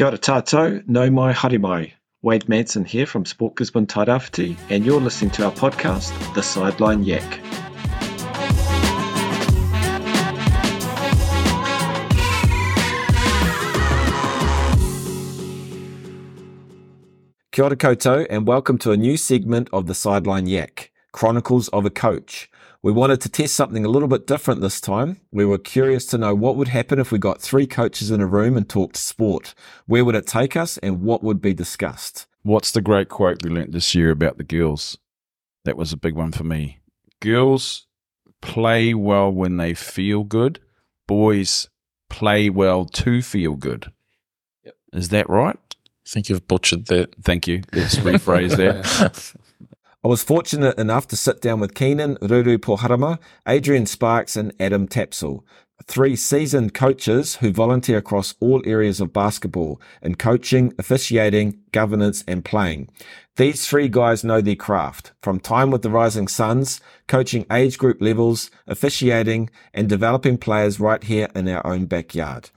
[0.00, 1.92] Kia ora tātou, no mai haere mai.
[2.22, 7.04] Wade Manson here from Sport Gisborne Tairāwhiti, and you're listening to our podcast, The Sideline
[7.04, 7.38] Yak.
[17.52, 21.84] Kia ora koutou, and welcome to a new segment of The Sideline Yak, Chronicles of
[21.84, 22.49] a Coach.
[22.82, 25.20] We wanted to test something a little bit different this time.
[25.30, 28.26] We were curious to know what would happen if we got three coaches in a
[28.26, 29.54] room and talked sport.
[29.86, 32.26] Where would it take us and what would be discussed?
[32.42, 34.96] What's the great quote we learnt this year about the girls?
[35.66, 36.78] That was a big one for me.
[37.20, 37.86] Girls
[38.40, 40.58] play well when they feel good.
[41.06, 41.68] Boys
[42.08, 43.92] play well to feel good.
[44.64, 44.74] Yep.
[44.94, 45.56] Is that right?
[45.56, 47.14] I think you've butchered that.
[47.22, 47.62] Thank you.
[47.74, 49.34] Let's rephrase that.
[50.02, 54.88] I was fortunate enough to sit down with Keenan Ruru Poharama, Adrian Sparks, and Adam
[54.88, 55.42] Tapsell,
[55.84, 62.46] three seasoned coaches who volunteer across all areas of basketball in coaching, officiating, governance, and
[62.46, 62.88] playing.
[63.36, 68.00] These three guys know their craft from time with the Rising Suns, coaching age group
[68.00, 72.48] levels, officiating, and developing players right here in our own backyard.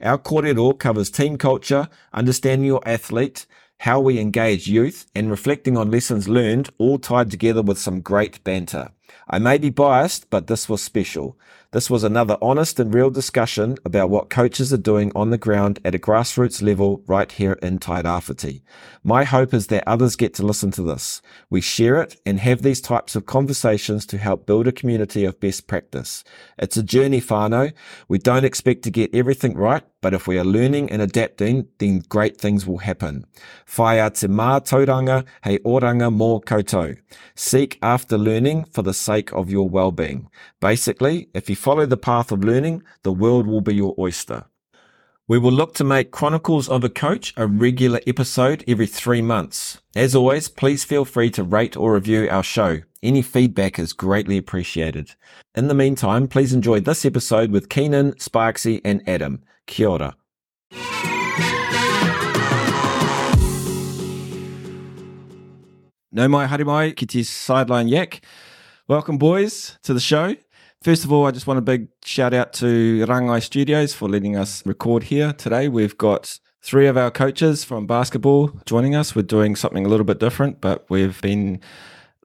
[0.00, 3.46] Our kōrero covers team culture, understanding your athlete,
[3.84, 8.42] how we engage youth, and reflecting on lessons learned, all tied together with some great
[8.42, 8.88] banter.
[9.28, 11.38] I may be biased, but this was special.
[11.74, 15.80] This was another honest and real discussion about what coaches are doing on the ground
[15.84, 18.62] at a grassroots level right here in Tairāwhiti.
[19.02, 21.20] My hope is that others get to listen to this.
[21.50, 25.40] We share it and have these types of conversations to help build a community of
[25.40, 26.22] best practice.
[26.58, 27.72] It's a journey, Fano.
[28.06, 32.04] We don't expect to get everything right, but if we are learning and adapting, then
[32.08, 33.24] great things will happen.
[33.76, 36.98] Whai te mā tauranga hei oranga mō koutou.
[37.34, 40.28] Seek after learning for the sake of your well-being.
[40.60, 44.44] Basically, if you follow the path of learning, the world will be your oyster.
[45.26, 49.80] We will look to make Chronicles of a Coach a regular episode every three months.
[49.96, 52.80] As always, please feel free to rate or review our show.
[53.02, 55.14] Any feedback is greatly appreciated.
[55.54, 59.42] In the meantime, please enjoy this episode with Keenan, Sparksy, and Adam.
[59.66, 60.16] Kia ora.
[66.12, 68.20] No mai haere mai ki te sideline yak.
[68.86, 70.36] Welcome, boys, to the show.
[70.82, 74.36] First of all, I just want a big shout out to Rangai Studios for letting
[74.36, 75.68] us record here today.
[75.68, 79.16] We've got three of our coaches from basketball joining us.
[79.16, 81.62] We're doing something a little bit different, but we've been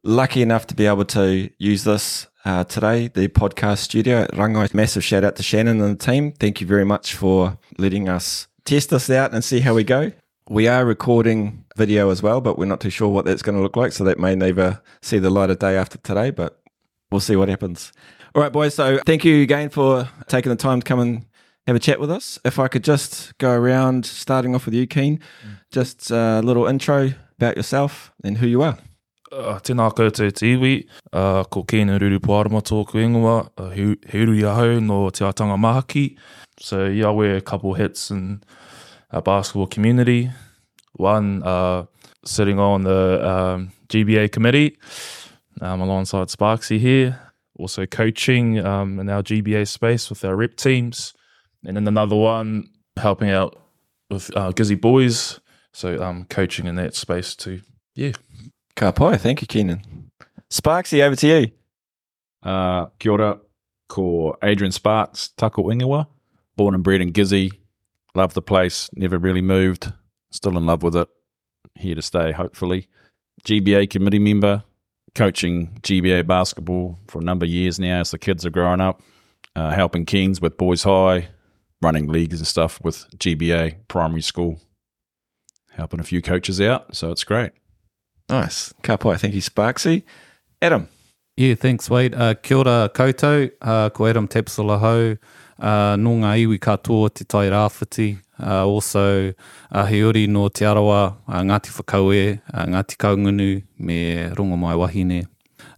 [0.04, 4.74] lucky enough to be able to use this uh, today, the podcast studio at Rangai.
[4.74, 6.34] Massive shout out to Shannon and the team.
[6.34, 10.12] Thank you very much for letting us test this out and see how we go.
[10.50, 13.62] We are recording video as well, but we're not too sure what that's going to
[13.62, 13.92] look like.
[13.92, 16.60] So that may never see the light of day after today, but
[17.12, 17.94] we'll see what happens.
[18.34, 18.74] All right, boys.
[18.74, 21.26] So thank you again for taking the time to come and
[21.68, 22.40] have a chat with us.
[22.44, 25.20] If I could just go around, starting off with you, Keen,
[25.70, 28.80] just a little intro about yourself and who you are.
[29.32, 34.26] Uh, tēnā koutou te iwi, uh, ko kēna ruru pōrama tōku ingoa, uh, he, he
[34.82, 36.18] no te atanga mahaki.
[36.60, 38.42] So yeah, we're a couple hits in
[39.12, 40.32] our basketball community.
[40.94, 41.86] One, uh,
[42.26, 44.78] sitting on the um, GBA committee
[45.62, 47.20] um, alongside Sparksy here.
[47.58, 51.14] Also coaching um, in our GBA space with our rep teams.
[51.66, 53.60] And then another one, helping out
[54.10, 55.40] with uh, Gizzy Boys.
[55.74, 57.62] So um, coaching in that space too.
[57.96, 58.14] Yeah.
[58.76, 59.20] Kapai.
[59.20, 60.10] Thank you, Keenan.
[60.50, 61.52] Sparksy, over to you.
[62.42, 63.40] Uh, kia ora,
[63.90, 66.08] ko Adrian Sparks, Taco Ingawa,
[66.56, 67.52] born and bred in Gizzy.
[68.16, 69.92] Love the place, never really moved.
[70.32, 71.08] Still in love with it.
[71.76, 72.88] Here to stay, hopefully.
[73.46, 74.64] GBA committee member,
[75.16, 79.02] coaching GBA basketball for a number of years now as the kids are growing up,
[79.56, 81.30] uh, helping Kings with Boys High,
[81.82, 84.60] running leagues and stuff with GBA primary school,
[85.72, 86.96] helping a few coaches out.
[86.96, 87.52] So it's great.
[88.30, 88.74] Nice.
[88.84, 89.18] Ka pai.
[89.18, 90.04] Thank you, Sparksy.
[90.62, 90.88] Adam.
[91.38, 92.14] Yeah, thanks, Wade.
[92.14, 95.18] Uh, kia ora koutou, uh, ko Adam Tapsala
[95.60, 99.34] uh, no ngā iwi katoa te tai rāwhiti, uh, also
[99.72, 105.26] uh, he uri no te arawa, uh, Ngāti Whakaue, uh, Ngāti Kahungunu, me Rongomaiwahine.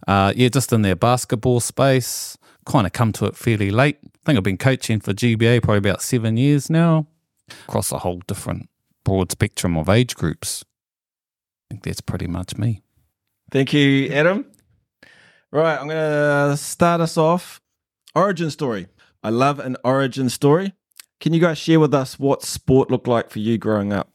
[0.06, 3.98] Uh, yeah, just in their basketball space, kind of come to it fairly late.
[4.04, 7.06] I think I've been coaching for GBA probably about seven years now,
[7.68, 8.68] across a whole different
[9.04, 10.64] broad spectrum of age groups.
[11.70, 12.82] I think that's pretty much me.
[13.50, 14.46] Thank you, Adam.
[15.50, 17.60] Right, I'm going to start us off.
[18.14, 18.86] Origin story.
[19.24, 20.72] I love an origin story.
[21.20, 24.10] Can you guys share with us what sport looked like for you growing up?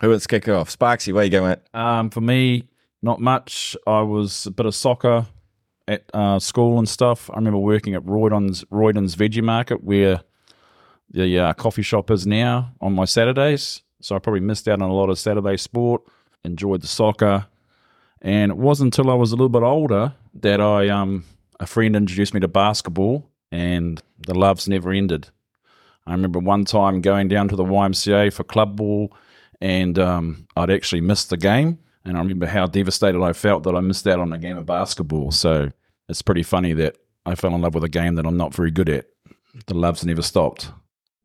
[0.00, 0.70] Who wants to kick it off?
[0.70, 1.58] Sparksy, where you going, mate?
[1.74, 2.68] Um, for me,
[3.02, 3.76] not much.
[3.84, 5.26] I was a bit of soccer
[5.88, 7.28] at uh, school and stuff.
[7.30, 10.20] I remember working at Roydon's Roydon's Veggie Market, where
[11.10, 13.82] the uh, coffee shop is now on my Saturdays.
[14.00, 16.02] So I probably missed out on a lot of Saturday sport,
[16.44, 17.46] enjoyed the soccer.
[18.22, 21.24] And it wasn't until I was a little bit older that I um
[21.58, 25.28] a friend introduced me to basketball and the loves never ended.
[26.06, 29.12] I remember one time going down to the YMCA for club ball
[29.60, 31.78] and um, I'd actually missed the game.
[32.04, 34.64] And I remember how devastated I felt that I missed out on a game of
[34.64, 35.30] basketball.
[35.30, 35.70] So
[36.08, 36.96] it's pretty funny that
[37.26, 39.06] I fell in love with a game that I'm not very good at.
[39.66, 40.70] The loves never stopped.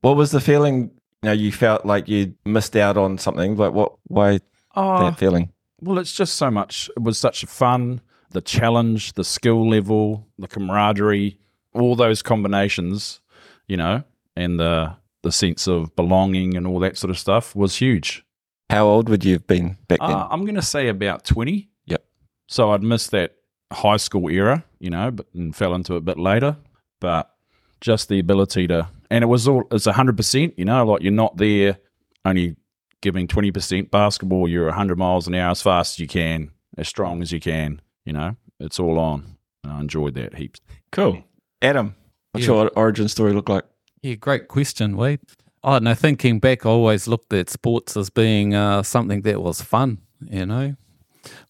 [0.01, 0.91] What was the feeling?
[1.21, 3.55] You know, you felt like you missed out on something.
[3.55, 3.93] Like what?
[4.07, 4.39] Why
[4.75, 5.53] Oh, that feeling?
[5.79, 6.89] Well, it's just so much.
[6.97, 8.01] It was such fun.
[8.31, 11.37] The challenge, the skill level, the camaraderie,
[11.73, 13.19] all those combinations,
[13.67, 14.03] you know,
[14.35, 18.25] and the the sense of belonging and all that sort of stuff was huge.
[18.69, 20.11] How old would you have been back then?
[20.11, 21.69] Uh, I'm going to say about 20.
[21.85, 22.03] Yep.
[22.47, 23.35] So I'd missed that
[23.71, 26.57] high school era, you know, but and fell into it a bit later.
[26.99, 27.33] But
[27.81, 31.37] just the ability to, and it was all, it's 100%, you know, like you're not
[31.37, 31.77] there
[32.25, 32.55] only
[33.01, 37.21] giving 20% basketball, you're 100 miles an hour as fast as you can, as strong
[37.21, 39.37] as you can, you know, it's all on.
[39.63, 40.59] And I enjoyed that heaps.
[40.91, 41.23] cool.
[41.63, 41.95] Adam,
[42.31, 42.53] what's Yeah.
[42.53, 43.63] your origin story look like?
[44.01, 45.21] Yeah, great question, Wade.
[45.63, 45.95] I don't know.
[45.95, 49.99] Thinking back, I always looked at sports as being uh, something that was fun.
[50.29, 50.75] You know,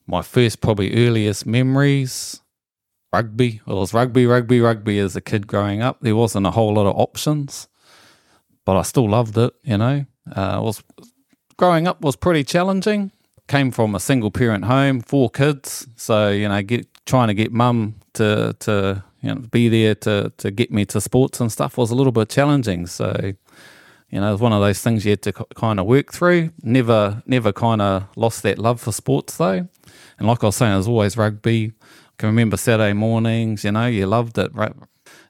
[0.05, 2.41] my first, probably earliest memories,
[3.11, 3.61] rugby.
[3.67, 5.97] It was rugby, rugby, rugby as a kid growing up.
[6.01, 7.67] There wasn't a whole lot of options,
[8.65, 9.53] but I still loved it.
[9.63, 10.05] You know,
[10.35, 10.83] uh, was
[11.57, 13.11] growing up was pretty challenging.
[13.47, 17.51] Came from a single parent home, four kids, so you know, get trying to get
[17.51, 21.77] mum to to you know be there to to get me to sports and stuff
[21.77, 22.85] was a little bit challenging.
[22.85, 23.33] So
[24.13, 26.51] you know, it was one of those things you had to kind of work through.
[26.61, 29.67] Never, never kind of lost that love for sports though.
[30.19, 31.71] And like I was saying, it was always rugby.
[31.81, 34.53] I can remember Saturday mornings, you know, you loved it.
[34.53, 34.71] Right?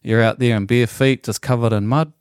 [0.01, 2.11] You're out there in bare feet, just covered in mud,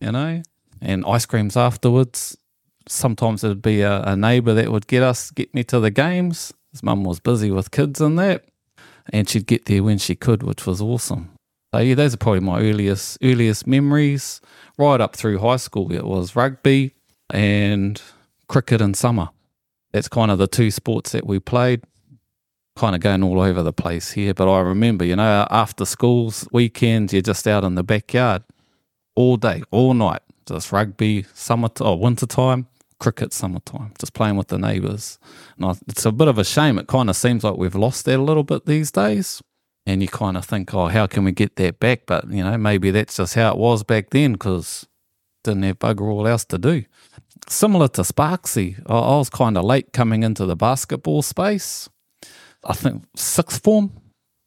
[0.00, 0.42] you know,
[0.80, 2.38] and ice creams afterwards.
[2.88, 6.54] Sometimes it'd be a, a neighbour that would get us, get me to the games.
[6.72, 8.46] His mum was busy with kids and that,
[9.12, 11.30] and she'd get there when she could, which was awesome.
[11.74, 14.40] So yeah, those are probably my earliest earliest memories.
[14.78, 16.94] Right up through high school, it was rugby
[17.30, 18.00] and
[18.48, 19.28] cricket in summer.
[19.92, 21.82] That's kind of the two sports that we played.
[22.76, 26.46] Kind of going all over the place here, but I remember, you know, after schools,
[26.52, 28.44] weekends, you're just out in the backyard
[29.16, 34.48] all day, all night, just rugby, summer or winter time, cricket summertime, just playing with
[34.48, 35.18] the neighbours.
[35.56, 36.78] And I, it's a bit of a shame.
[36.78, 39.42] It kind of seems like we've lost that a little bit these days
[39.86, 42.02] and you kind of think, oh, how can we get that back?
[42.06, 44.86] But you know, maybe that's just how it was back then because
[45.44, 46.84] didn't have bugger all else to do.
[47.48, 51.88] Similar to Sparksy, I, I was kind of late coming into the basketball space.
[52.64, 53.92] I think sixth form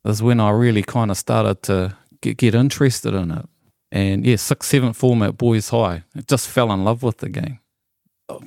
[0.06, 3.46] is when I really kind of started to get, get interested in it.
[3.92, 7.30] And yeah, sixth, seventh form at Boys High, I just fell in love with the
[7.30, 7.61] game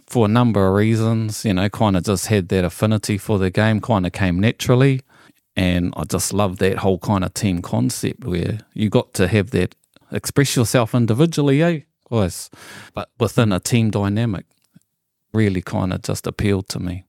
[0.07, 1.45] for a number of reasons.
[1.45, 5.01] You know, kind of just had that affinity for the game, kind of came naturally
[5.57, 9.51] and I just love that whole kind of team concept where you got to have
[9.51, 9.75] that
[10.11, 11.81] express yourself individually, eh?
[12.11, 12.51] Guys,
[12.93, 14.47] but within a team dynamic,
[15.33, 17.05] really kind of just appealed to me.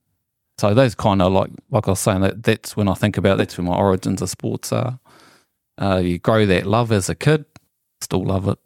[0.57, 3.37] So those kind of like like I was saying, that that's when I think about
[3.37, 4.99] that's where my origins of sports are.
[5.77, 7.45] Uh, you grow that love as a kid,
[7.99, 8.59] still love it.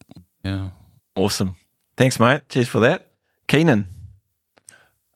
[0.44, 0.70] Yeah.
[1.16, 1.56] Awesome.
[1.98, 2.48] Thanks, mate.
[2.50, 3.08] Cheers for that.
[3.48, 3.88] Keenan.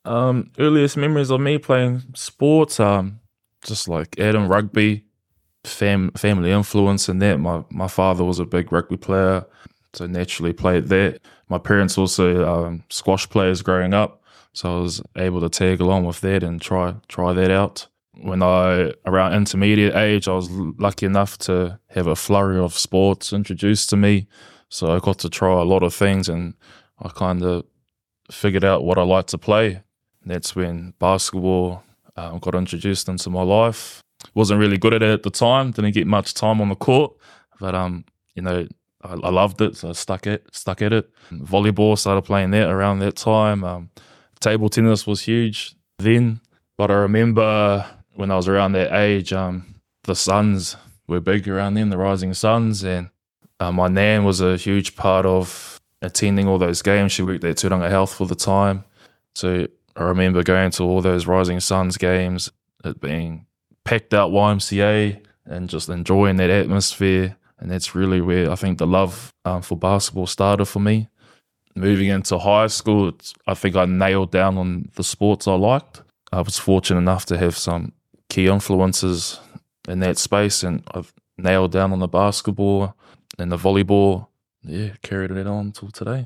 [0.05, 3.21] Um, earliest memories of me playing sports, um,
[3.63, 5.05] just like Adam rugby,
[5.63, 7.39] fam family influence in that.
[7.39, 9.45] My my father was a big rugby player,
[9.93, 11.21] so naturally played that.
[11.47, 14.21] My parents also um, squash players growing up,
[14.53, 17.87] so I was able to tag along with that and try try that out.
[18.21, 23.31] When I around intermediate age, I was lucky enough to have a flurry of sports
[23.33, 24.27] introduced to me,
[24.69, 26.55] so I got to try a lot of things, and
[26.99, 27.63] I kind of
[28.29, 29.81] figured out what I like to play.
[30.25, 31.83] That's when basketball
[32.15, 34.01] um, got introduced into my life.
[34.33, 35.71] Wasn't really good at it at the time.
[35.71, 37.13] Didn't get much time on the court,
[37.59, 38.67] but um, you know,
[39.03, 41.09] I, I loved it, so I stuck it, stuck at it.
[41.31, 43.63] Volleyball started playing that around that time.
[43.63, 43.89] Um,
[44.39, 46.39] table tennis was huge then,
[46.77, 50.77] but I remember when I was around that age, um, the Suns
[51.07, 53.09] were big around then, the Rising Suns, and
[53.59, 57.11] uh, my nan was a huge part of attending all those games.
[57.11, 58.83] She worked at Turanga Health for the time,
[59.35, 62.51] so I remember going to all those Rising Suns games,
[62.83, 63.45] it being
[63.83, 67.37] packed out YMCA and just enjoying that atmosphere.
[67.59, 71.09] And that's really where I think the love um, for basketball started for me.
[71.75, 73.13] Moving into high school,
[73.47, 76.01] I think I nailed down on the sports I liked.
[76.31, 77.93] I was fortunate enough to have some
[78.29, 79.39] key influences
[79.87, 82.95] in that space, and I've nailed down on the basketball
[83.37, 84.27] and the volleyball.
[84.63, 86.25] Yeah, carried it on till today.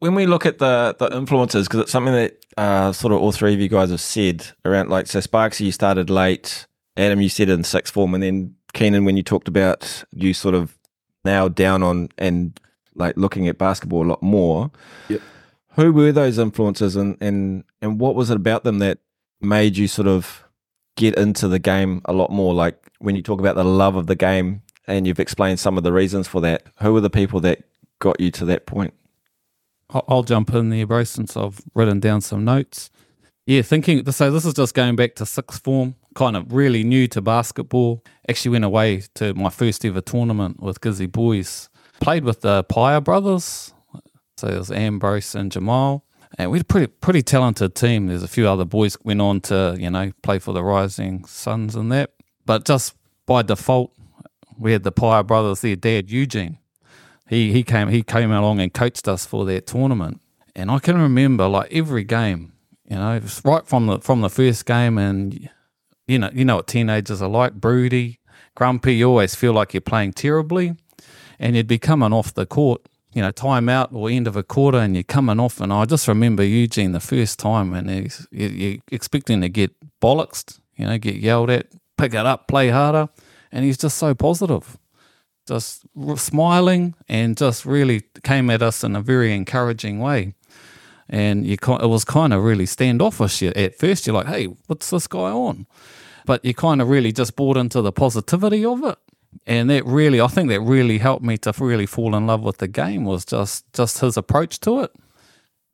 [0.00, 3.32] When we look at the the influences, because it's something that uh, sort of all
[3.32, 6.66] three of you guys have said around, like so Sparksy, you started late.
[6.96, 10.54] Adam, you said in sixth form, and then Keenan, when you talked about you sort
[10.54, 10.76] of
[11.24, 12.58] now down on and
[12.94, 14.70] like looking at basketball a lot more.
[15.08, 15.20] Yep.
[15.76, 18.98] Who were those influences, and and and what was it about them that
[19.40, 20.44] made you sort of
[20.96, 22.54] get into the game a lot more?
[22.54, 25.84] Like when you talk about the love of the game, and you've explained some of
[25.84, 26.64] the reasons for that.
[26.80, 27.62] Who were the people that
[28.00, 28.94] got you to that point?
[29.92, 32.90] I'll, jump in there, bro, since I've written down some notes.
[33.46, 37.08] Yeah, thinking, so this is just going back to sixth form, kind of really new
[37.08, 38.04] to basketball.
[38.28, 41.68] Actually went away to my first ever tournament with Gizzy Boys.
[42.00, 43.74] Played with the Pyer brothers.
[44.36, 46.04] So it was Ambrose and Jamal.
[46.38, 48.06] And we had a pretty, pretty talented team.
[48.06, 51.74] There's a few other boys went on to, you know, play for the Rising Suns
[51.74, 52.12] and that.
[52.46, 52.94] But just
[53.26, 53.92] by default,
[54.56, 56.58] we had the Pyer brothers, their dad, Eugene
[57.30, 60.20] he he came he came along and coached us for that tournament.
[60.56, 62.52] And I can remember like every game,
[62.88, 65.48] you know, right from the from the first game and
[66.08, 68.18] you know, you know what teenagers are like, broody,
[68.56, 70.74] grumpy, you always feel like you're playing terribly.
[71.38, 72.82] And you'd be coming off the court,
[73.12, 75.84] you know, time out or end of a quarter and you're coming off and I
[75.84, 79.70] just remember Eugene the first time and he's you, you're expecting to get
[80.02, 83.08] bollocksed, you know, get yelled at, pick it up, play harder.
[83.52, 84.79] And he's just so positive
[85.50, 85.84] just
[86.16, 90.34] smiling and just really came at us in a very encouraging way.
[91.08, 94.06] And you, it was kind of really standoffish at first.
[94.06, 95.66] You're like, hey, what's this guy on?
[96.24, 98.98] But you kind of really just bought into the positivity of it.
[99.46, 102.58] And that really, I think that really helped me to really fall in love with
[102.58, 104.92] the game was just, just his approach to it.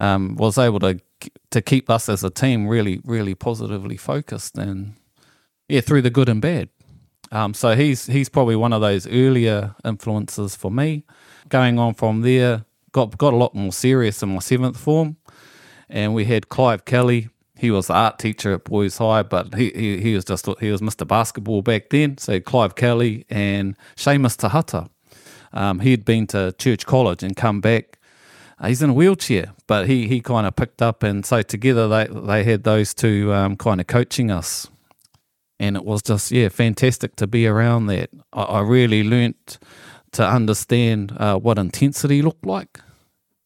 [0.01, 1.01] Um, was able to
[1.51, 4.95] to keep us as a team really, really positively focused and
[5.69, 6.69] yeah, through the good and bad.
[7.33, 11.05] Um, so he's he's probably one of those earlier influences for me.
[11.49, 15.17] Going on from there, got got a lot more serious in my seventh form,
[15.89, 17.29] and we had Clive Kelly.
[17.59, 20.71] He was the art teacher at Boys High, but he, he, he was just he
[20.71, 21.07] was Mr.
[21.07, 22.19] Basketball back then.
[22.19, 24.89] So Clive Kelly and Seamus Tahata.
[25.53, 27.99] Um, he had been to Church College and come back.
[28.59, 31.89] Uh, he's in a wheelchair, but he he kind of picked up, and so together
[31.89, 34.69] they they had those two um, kind of coaching us
[35.59, 38.11] and it was just yeah fantastic to be around that.
[38.33, 39.59] I, I really learnt
[40.13, 42.81] to understand uh, what intensity looked like.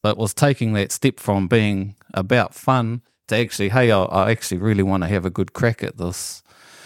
[0.03, 4.59] But was taking that step from being about fun to actually, hey, I, I actually
[4.59, 6.43] really want to have a good crack at this,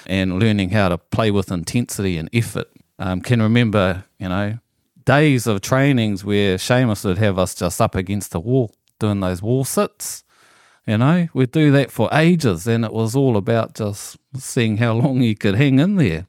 [0.06, 2.68] and learning how to play with intensity and effort.
[2.98, 4.58] Um, can remember, you know,
[5.04, 9.42] days of trainings where Seamus would have us just up against the wall doing those
[9.42, 10.24] wall sits
[10.86, 14.92] you know, we'd do that for ages, and it was all about just seeing how
[14.94, 16.26] long you could hang in there.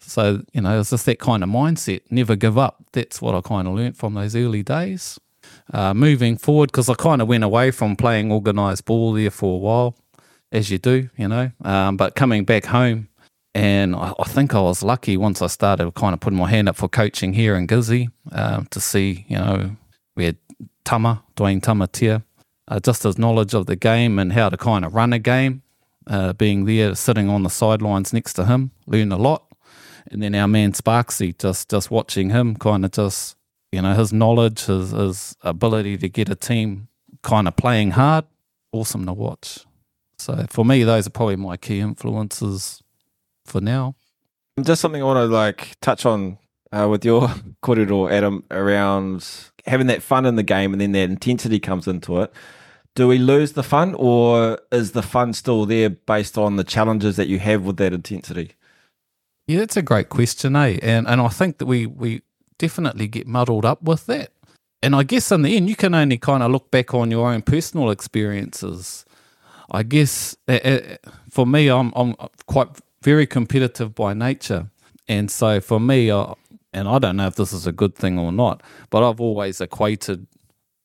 [0.00, 2.84] So, you know, it's just that kind of mindset, never give up.
[2.92, 5.18] That's what I kind of learnt from those early days.
[5.72, 9.54] Uh, moving forward, because I kind of went away from playing organised ball there for
[9.54, 9.96] a while,
[10.52, 13.08] as you do, you know, um, but coming back home,
[13.54, 16.68] and I, I, think I was lucky once I started kind of putting my hand
[16.68, 19.76] up for coaching here in Gizzy um, to see, you know,
[20.16, 20.36] we had
[20.84, 22.22] Tama, Dwayne Tama Tamatea,
[22.68, 25.62] uh, just his knowledge of the game and how to kind of run a game.
[26.06, 29.44] Uh, being there, sitting on the sidelines next to him, learn a lot.
[30.10, 33.36] And then our man Sparksy, just just watching him, kind of just
[33.72, 36.88] you know his knowledge, his his ability to get a team
[37.22, 38.24] kind of playing hard,
[38.72, 39.66] awesome to watch.
[40.18, 42.82] So for me, those are probably my key influences
[43.44, 43.94] for now.
[44.62, 46.38] Just something I want to like touch on
[46.72, 47.28] uh, with your
[47.62, 49.28] korero, Adam, around
[49.66, 52.32] having that fun in the game and then that intensity comes into it
[52.98, 57.14] do we lose the fun or is the fun still there based on the challenges
[57.14, 58.54] that you have with that intensity?
[59.46, 60.80] Yeah, that's a great question, eh?
[60.82, 62.22] And and I think that we we
[62.58, 64.32] definitely get muddled up with that.
[64.82, 67.30] And I guess in the end, you can only kind of look back on your
[67.30, 69.04] own personal experiences.
[69.70, 70.80] I guess uh,
[71.30, 72.68] for me, I'm I'm quite
[73.04, 74.70] very competitive by nature,
[75.06, 76.34] and so for me, I,
[76.72, 79.60] and I don't know if this is a good thing or not, but I've always
[79.60, 80.26] equated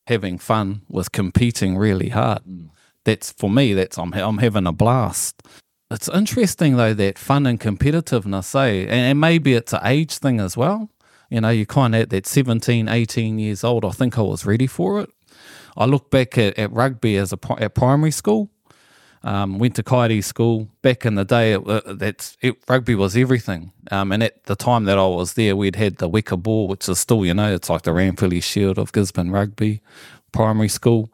[0.08, 2.44] having fun with competing really hard.
[2.44, 2.70] Mm.
[3.06, 3.74] That's for me.
[3.74, 5.44] That's I'm I'm having a blast.
[5.92, 8.84] It's interesting though that fun and competitiveness, eh?
[8.84, 10.90] And, and maybe it's an age thing as well.
[11.30, 13.86] You know, you kind of at that 17, 18 years old.
[13.86, 15.10] I think I was ready for it.
[15.76, 18.50] I look back at, at rugby as a at primary school.
[19.26, 21.54] Um, went to Kaiti school back in the day.
[21.54, 23.72] It, that's it, rugby was everything.
[23.90, 26.90] Um, and at the time that I was there, we'd had the wicker ball, which
[26.90, 29.82] is still, you know, it's like the Ranfurly Shield of Gisborne rugby
[30.34, 31.10] primary school.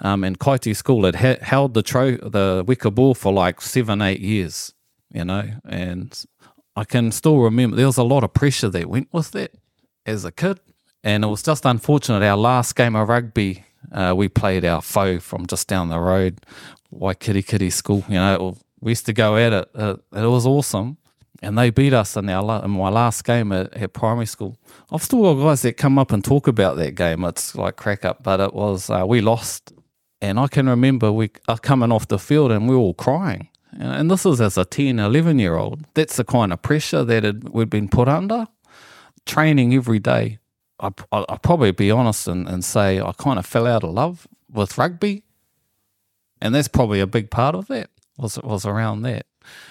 [0.00, 4.00] Um, and Kaiti school had ha- held the tro- the wicker ball for like seven,
[4.02, 4.72] eight years,
[5.12, 5.50] you know.
[5.64, 6.24] And
[6.76, 9.50] I can still remember there was a lot of pressure that went with that
[10.06, 10.60] as a kid.
[11.02, 12.22] And it was just unfortunate.
[12.22, 16.40] Our last game of rugby Uh, we played our foe from just down the road,
[16.92, 18.04] Waikirikiri School.
[18.08, 19.70] You know, we used to go at it.
[19.74, 20.98] Uh, it was awesome.
[21.40, 24.56] And they beat us in, our, in my last game at, at primary school.
[24.90, 27.24] I've still got guys that come up and talk about that game.
[27.24, 29.72] It's like crack up, but it was, uh, we lost.
[30.20, 33.48] And I can remember we are coming off the field and we were all crying.
[33.72, 35.84] And, and this was as a 10, 11 year old.
[35.94, 38.48] That's the kind of pressure that it, we'd been put under.
[39.24, 40.38] Training every day.
[40.80, 43.90] I, I, I'll probably be honest and, and say I kind of fell out of
[43.90, 45.22] love with rugby.
[46.40, 49.26] And that's probably a big part of that was was around that.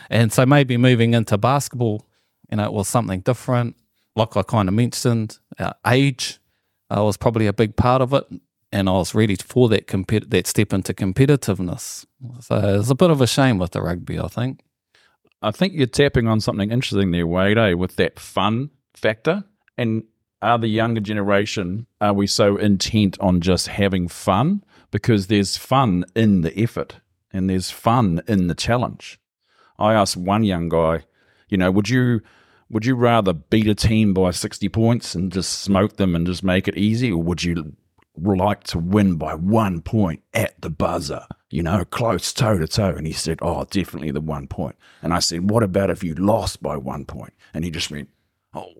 [0.09, 2.07] And so maybe moving into basketball,
[2.49, 3.75] you know, it was something different.
[4.15, 6.39] Like I kind of mentioned, uh, age
[6.89, 8.25] uh, was probably a big part of it.
[8.71, 9.87] And I was ready for that
[10.29, 12.05] that step into competitiveness.
[12.41, 14.61] So it's a bit of a shame with the rugby, I think.
[15.41, 19.43] I think you're tapping on something interesting there, Wade, eh, with that fun factor.
[19.77, 20.03] And
[20.41, 24.63] are the younger generation, are we so intent on just having fun?
[24.91, 26.97] Because there's fun in the effort
[27.31, 29.19] and there's fun in the challenge.
[29.77, 31.03] I asked one young guy,
[31.49, 32.21] you know, would you
[32.69, 36.43] would you rather beat a team by 60 points and just smoke them and just
[36.43, 37.75] make it easy or would you
[38.17, 42.89] like to win by one point at the buzzer, you know, close toe to toe.
[42.89, 44.75] And he said, Oh, definitely the one point.
[45.01, 47.33] And I said, What about if you lost by one point?
[47.53, 48.09] And he just went,
[48.53, 48.73] Oh,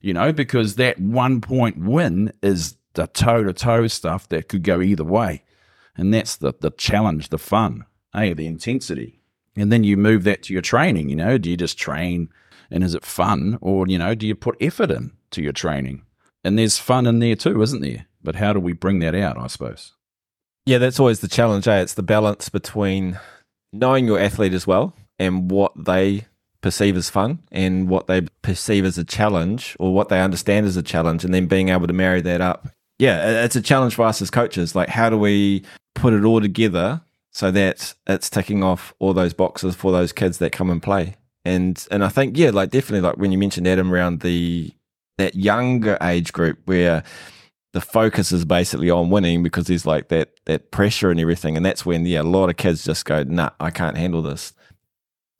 [0.00, 4.62] you know, because that one point win is the toe to toe stuff that could
[4.62, 5.44] go either way.
[5.96, 7.84] And that's the, the challenge, the fun,
[8.14, 9.20] hey, the intensity.
[9.56, 12.30] And then you move that to your training, you know, do you just train
[12.70, 13.58] and is it fun?
[13.60, 16.02] Or, you know, do you put effort in to your training?
[16.42, 18.06] And there's fun in there too, isn't there?
[18.22, 19.92] But how do we bring that out, I suppose?
[20.64, 21.80] Yeah, that's always the challenge, eh?
[21.80, 23.18] It's the balance between
[23.72, 26.26] knowing your athlete as well and what they
[26.60, 30.76] perceive as fun and what they perceive as a challenge or what they understand as
[30.76, 32.68] a challenge and then being able to marry that up.
[33.02, 34.76] Yeah, it's a challenge for us as coaches.
[34.76, 35.64] Like, how do we
[35.96, 37.00] put it all together
[37.32, 41.16] so that it's ticking off all those boxes for those kids that come and play?
[41.44, 44.70] And and I think yeah, like definitely like when you mentioned Adam around the
[45.18, 47.02] that younger age group where
[47.72, 51.66] the focus is basically on winning because there's like that that pressure and everything, and
[51.66, 54.52] that's when yeah, a lot of kids just go, nah, I can't handle this.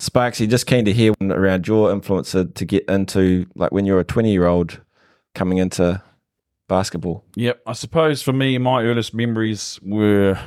[0.00, 4.04] Sparksy, just keen to hear around your influencer to get into like when you're a
[4.04, 4.80] 20 year old
[5.36, 6.02] coming into
[6.68, 7.24] basketball.
[7.36, 7.62] Yep.
[7.66, 10.38] I suppose for me, my earliest memories were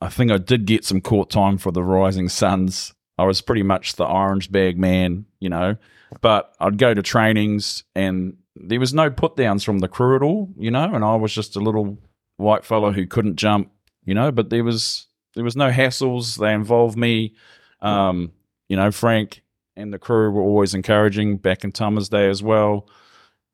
[0.00, 2.94] I think I did get some court time for the Rising Suns.
[3.18, 5.76] I was pretty much the orange bag man, you know,
[6.22, 10.22] but I'd go to trainings and there was no put downs from the crew at
[10.22, 11.98] all, you know, and I was just a little
[12.38, 13.70] white fellow who couldn't jump,
[14.04, 16.38] you know, but there was there was no hassles.
[16.38, 17.34] They involved me.
[17.80, 18.32] Um,
[18.68, 19.42] you know, Frank
[19.76, 22.88] and the crew were always encouraging back in Tama's day as well.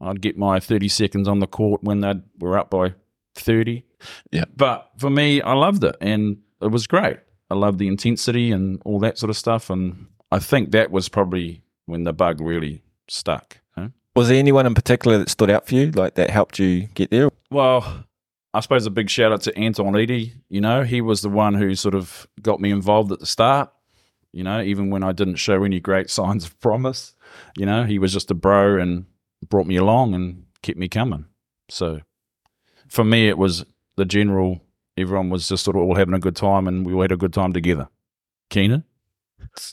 [0.00, 2.94] I'd get my 30 seconds on the court when they were up by
[3.34, 3.84] 30.
[4.30, 4.44] Yeah.
[4.54, 7.18] But for me, I loved it and it was great.
[7.50, 9.70] I loved the intensity and all that sort of stuff.
[9.70, 13.58] And I think that was probably when the bug really stuck.
[13.76, 13.88] Huh?
[14.14, 17.10] Was there anyone in particular that stood out for you, like that helped you get
[17.10, 17.30] there?
[17.50, 18.04] Well,
[18.52, 20.32] I suppose a big shout out to Anton Eady.
[20.48, 23.70] You know, he was the one who sort of got me involved at the start.
[24.32, 27.14] You know, even when I didn't show any great signs of promise,
[27.56, 29.06] you know, he was just a bro and
[29.48, 31.26] brought me along and kept me coming.
[31.68, 32.00] So
[32.88, 33.64] for me, it was
[33.96, 34.60] the general,
[34.96, 37.16] everyone was just sort of all having a good time and we all had a
[37.16, 37.88] good time together.
[38.50, 38.84] Keenan?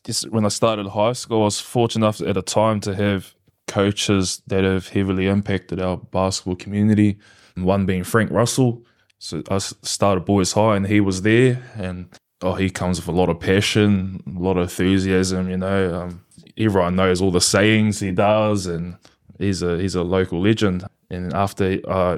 [0.03, 3.33] just when I started high school, I was fortunate enough at a time to have
[3.67, 7.17] coaches that have heavily impacted our basketball community.
[7.55, 8.85] One being Frank Russell.
[9.19, 12.09] So I started boys high, and he was there, and
[12.41, 15.49] oh, he comes with a lot of passion, a lot of enthusiasm.
[15.49, 16.25] You know, um,
[16.57, 18.97] everyone knows all the sayings he does, and
[19.43, 20.85] he's a he's a local legend.
[21.09, 22.17] And after uh,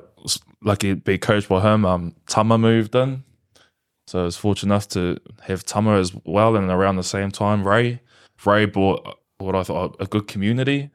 [0.63, 3.23] lucky to be coached by him, um, Tama moved in,
[4.07, 7.67] so I was fortunate enough to have Tama as well, and around the same time,
[7.67, 8.01] Ray.
[8.45, 10.91] Ray brought what I thought a good community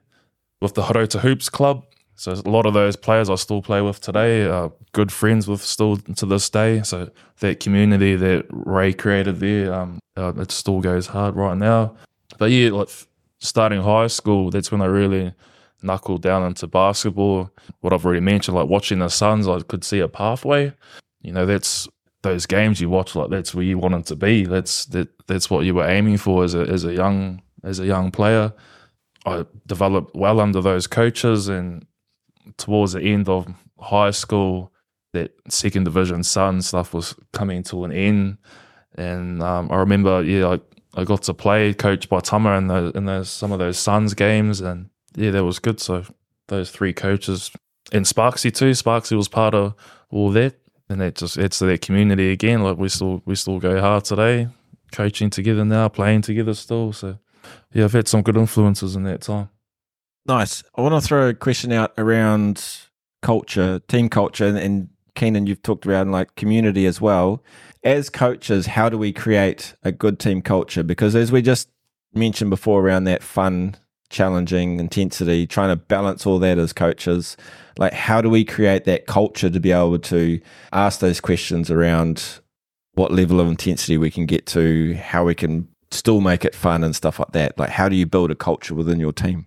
[0.61, 1.85] with the Horota Hoops Club.
[2.14, 5.62] So a lot of those players I still play with today, are good friends with
[5.62, 6.83] still to this day.
[6.83, 11.97] So that community that Ray created there, um, uh, it still goes hard right now.
[12.38, 12.90] But yeah, like
[13.38, 15.33] starting high school, that's when I really
[15.83, 17.51] knuckled down into basketball.
[17.81, 20.73] What I've already mentioned, like watching the Suns, I could see a pathway.
[21.21, 21.88] You know, that's
[22.23, 24.45] those games you watch, like that's where you wanted to be.
[24.45, 27.87] That's that that's what you were aiming for as a as a young as a
[27.87, 28.53] young player.
[29.27, 31.87] I developed well under those coaches, and
[32.57, 34.73] towards the end of high school,
[35.12, 38.38] that second division Sun stuff was coming to an end.
[38.97, 42.93] And um, I remember, yeah, I, I got to play coached by Tama in those
[42.95, 45.81] in some of those Suns games, and yeah, that was good.
[45.81, 46.05] So
[46.49, 47.51] those three coaches
[47.92, 48.70] and Sparksy too.
[48.70, 49.75] Sparksy was part of
[50.11, 50.57] all that.
[50.88, 52.62] and that just adds to that community again.
[52.62, 54.49] Like we still we still go hard today,
[54.92, 56.92] coaching together now, playing together still.
[56.92, 57.18] So
[57.73, 59.49] yeah, I've had some good influences in that time.
[60.27, 60.62] Nice.
[60.75, 62.64] I want to throw a question out around
[63.23, 67.42] culture, team culture, and, and Keenan, you've talked around like community as well.
[67.83, 70.83] As coaches, how do we create a good team culture?
[70.83, 71.68] Because as we just
[72.12, 73.77] mentioned before, around that fun,
[74.11, 77.37] challenging intensity, trying to balance all that as coaches,
[77.79, 80.40] like how do we create that culture to be able to
[80.73, 82.40] ask those questions around
[82.94, 86.85] what level of intensity we can get to, how we can still make it fun
[86.85, 87.59] and stuff like that?
[87.59, 89.46] Like, how do you build a culture within your team?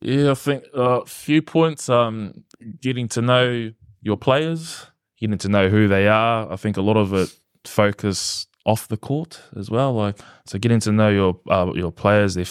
[0.00, 1.88] Yeah, I think a uh, few points.
[1.88, 2.44] Um,
[2.80, 4.86] getting to know your players,
[5.18, 6.52] getting to know who they are.
[6.52, 7.32] I think a lot of it
[7.64, 9.94] focus off the court as well.
[9.94, 12.46] Like so, getting to know your uh, your players, their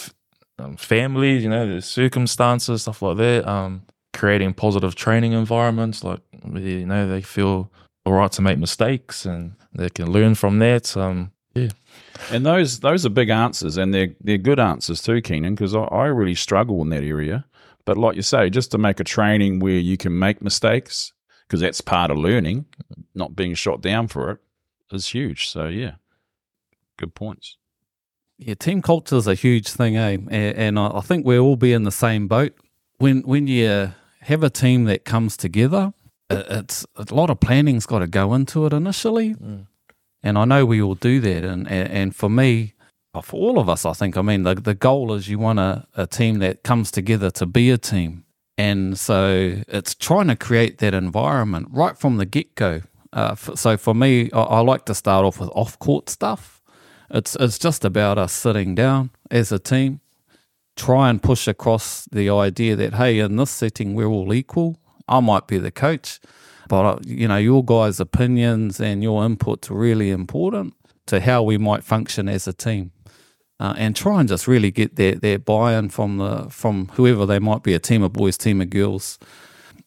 [0.62, 3.48] um, families, you know, their circumstances, stuff like that.
[3.48, 6.20] Um, creating positive training environments, like
[6.54, 7.72] you know, they feel
[8.06, 10.96] all right to make mistakes and they can learn from that.
[10.98, 11.70] Um, yeah.
[12.30, 15.82] And those those are big answers, and they're they're good answers too, Keenan, because I,
[15.84, 17.46] I really struggle in that area.
[17.86, 21.14] But like you say, just to make a training where you can make mistakes,
[21.48, 22.66] because that's part of learning,
[23.16, 24.38] not being shot down for it,
[24.92, 25.50] is huge.
[25.50, 25.96] So yeah,
[26.98, 27.58] good points.
[28.44, 30.10] Yeah, team culture is a huge thing, eh?
[30.14, 32.54] And, and I I think we'll all be in the same boat.
[32.98, 35.94] When when you have a team that comes together,
[36.30, 39.36] it- it's a lot of planning's got to go into it initially,
[40.24, 41.44] and I know we all do that.
[41.44, 42.74] And and, for me,
[43.14, 45.60] uh, for all of us, I think, I mean, the the goal is you want
[45.60, 48.24] a, a team that comes together to be a team,
[48.58, 52.82] and so it's trying to create that environment right from the get go.
[53.14, 56.61] Uh, f- so for me, I, I like to start off with off court stuff.
[57.14, 60.00] It's it's just about us sitting down as a team,
[60.78, 64.78] try and push across the idea that hey, in this setting we're all equal.
[65.08, 66.22] I might be the coach,
[66.70, 70.74] but uh, you know your guys' opinions and your input's really important
[71.08, 72.92] to how we might function as a team.
[73.60, 77.40] Uh, and try and just really get their, their buy-in from the from whoever they
[77.40, 79.20] might be a team of boys, team of girls,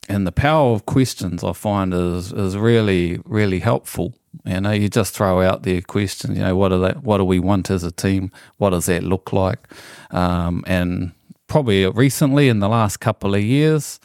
[0.09, 4.15] and the power of questions I find is is really really helpful.
[4.45, 6.37] You know, you just throw out their questions.
[6.37, 8.31] You know, what do they, what do we want as a team?
[8.59, 9.69] What does that look like?
[10.11, 11.13] Um, and
[11.47, 14.01] probably recently, in the last couple of years,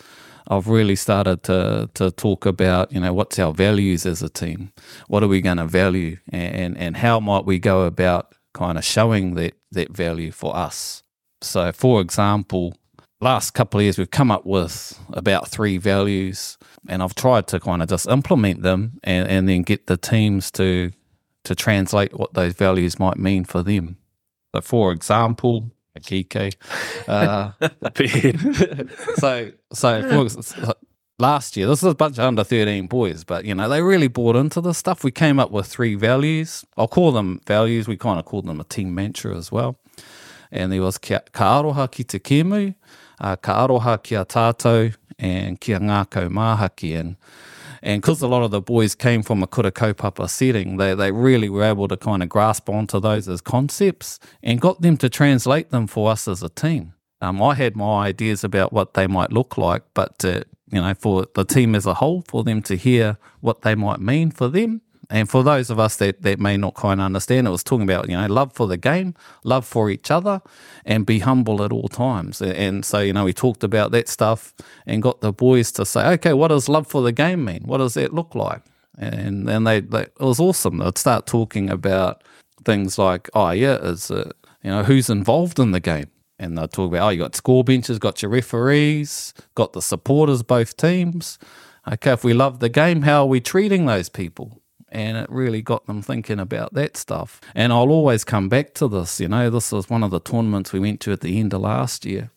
[0.47, 4.71] I've really started to to talk about you know what's our values as a team.
[5.07, 8.83] What are we going to value, and and how might we go about kind of
[8.83, 11.03] showing that that value for us?
[11.41, 12.75] So, for example,
[13.21, 16.57] last couple of years we've come up with about three values
[16.89, 20.51] and I've tried to kind of just implement them and, and then get the teams
[20.51, 20.91] to
[21.45, 23.97] to translate what those values might mean for them.
[24.53, 26.55] So for example, a Kike,
[27.07, 27.51] uh,
[29.19, 30.73] so so for,
[31.17, 34.07] last year this is a bunch of under 13 boys but you know they really
[34.07, 35.03] bought into this stuff.
[35.03, 36.65] We came up with three values.
[36.77, 37.87] I'll call them values.
[37.87, 39.77] We kind of called them a team mantra as well.
[40.51, 42.73] And there was ka aroha ki te kemu,
[43.21, 46.99] uh, ka aroha ki a tātou, and kia māhaki.
[46.99, 47.15] And
[47.81, 51.11] and because a lot of the boys came from a kura kaupapa setting, they, they
[51.11, 55.09] really were able to kind of grasp onto those as concepts and got them to
[55.09, 56.93] translate them for us as a team.
[57.21, 60.93] Um, I had my ideas about what they might look like, but uh, you know,
[60.93, 64.47] for the team as a whole, for them to hear what they might mean for
[64.47, 67.83] them, and for those of us that, that may not quite understand, it was talking
[67.83, 70.41] about, you know, love for the game, love for each other,
[70.85, 72.41] and be humble at all times.
[72.41, 74.53] And so, you know, we talked about that stuff
[74.85, 77.63] and got the boys to say, okay, what does love for the game mean?
[77.63, 78.61] What does that look like?
[78.99, 80.77] And then they, they it was awesome.
[80.77, 82.23] They'd start talking about
[82.63, 86.11] things like, oh, yeah, is, it, you know, who's involved in the game?
[86.37, 90.43] And they'll talk about, oh, you got score benches, got your referees, got the supporters,
[90.43, 91.39] both teams.
[91.91, 94.58] Okay, if we love the game, how are we treating those people?
[94.91, 97.39] And it really got them thinking about that stuff.
[97.55, 99.19] And I'll always come back to this.
[99.19, 101.61] You know, this was one of the tournaments we went to at the end of
[101.61, 102.31] last year.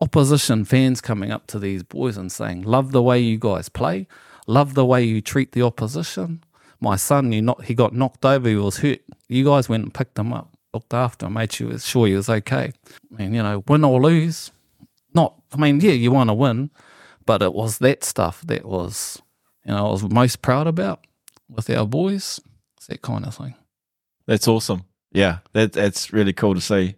[0.00, 4.06] Opposition fans coming up to these boys and saying, "Love the way you guys play.
[4.46, 6.42] Love the way you treat the opposition."
[6.80, 8.48] My son, you not he got knocked over.
[8.48, 9.00] He was hurt.
[9.28, 12.28] You guys went and picked him up, looked after him, made sure sure he was
[12.28, 12.72] okay.
[13.18, 14.50] And you know, win or lose,
[15.14, 15.40] not.
[15.52, 16.70] I mean, yeah, you want to win,
[17.24, 19.22] but it was that stuff that was,
[19.64, 21.06] you know, I was most proud about
[21.48, 22.40] with our boys.
[22.76, 23.54] It's that kind of thing.
[24.26, 24.84] That's awesome.
[25.12, 26.96] Yeah, that that's really cool to see.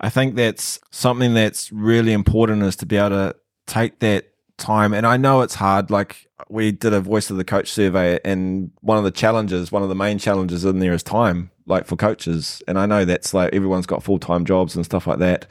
[0.00, 4.92] I think that's something that's really important is to be able to take that time.
[4.92, 5.90] And I know it's hard.
[5.90, 9.82] Like we did a voice of the coach survey, and one of the challenges, one
[9.82, 12.62] of the main challenges in there is time, like for coaches.
[12.66, 15.46] And I know that's like everyone's got full time jobs and stuff like that.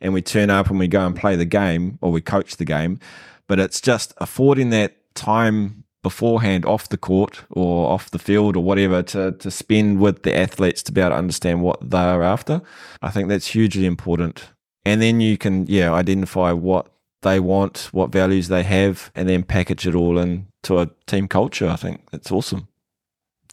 [0.00, 2.66] And we turn up and we go and play the game or we coach the
[2.66, 3.00] game,
[3.48, 8.62] but it's just affording that time beforehand off the court or off the field or
[8.70, 12.22] whatever to, to spend with the athletes to be able to understand what they are
[12.22, 12.60] after.
[13.02, 14.36] I think that's hugely important.
[14.84, 16.86] And then you can, yeah, identify what
[17.22, 21.68] they want, what values they have, and then package it all into a team culture.
[21.68, 22.68] I think that's awesome.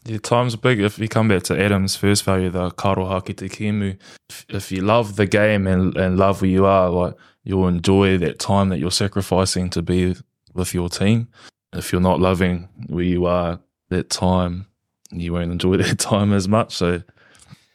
[0.06, 0.80] Yeah, time's big.
[0.80, 3.98] If you come back to Adam's first value, the karoha ki te kimu,
[4.30, 8.18] if- if you love the game and, and love where you are, like you'll enjoy
[8.20, 10.16] that time that you're sacrificing to be
[10.54, 11.28] with your team.
[11.74, 13.60] If you're not loving where you are,
[13.90, 14.68] that time,
[15.12, 16.76] you won't enjoy that time as much.
[16.76, 17.02] So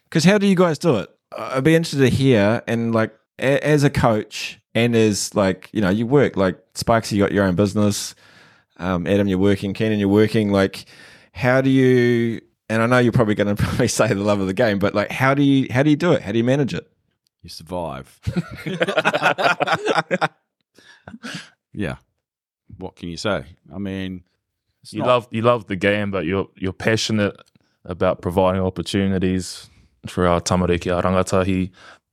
[0.04, 1.10] Because how do you guys do it?
[1.36, 2.62] I'd be interested to hear.
[2.66, 7.12] And like, a- as a coach and as like, you know, you work like Sparks,
[7.12, 8.14] you got your own business.
[8.78, 9.74] Um, Adam, you're working.
[9.74, 10.50] Keenan, you're working.
[10.52, 10.84] Like,
[11.32, 12.40] how do you?
[12.70, 14.94] And I know you're probably going to probably say the love of the game, but
[14.94, 15.66] like, how do you?
[15.72, 16.22] How do you do it?
[16.22, 16.88] How do you manage it?
[17.42, 18.20] You survive.
[21.72, 21.96] yeah.
[22.78, 23.44] What can you say?
[23.74, 24.22] I mean,
[24.90, 27.36] you not- love you love the game, but you're you're passionate
[27.84, 29.68] about providing opportunities
[30.06, 31.70] for our tamariki, our rangatahi.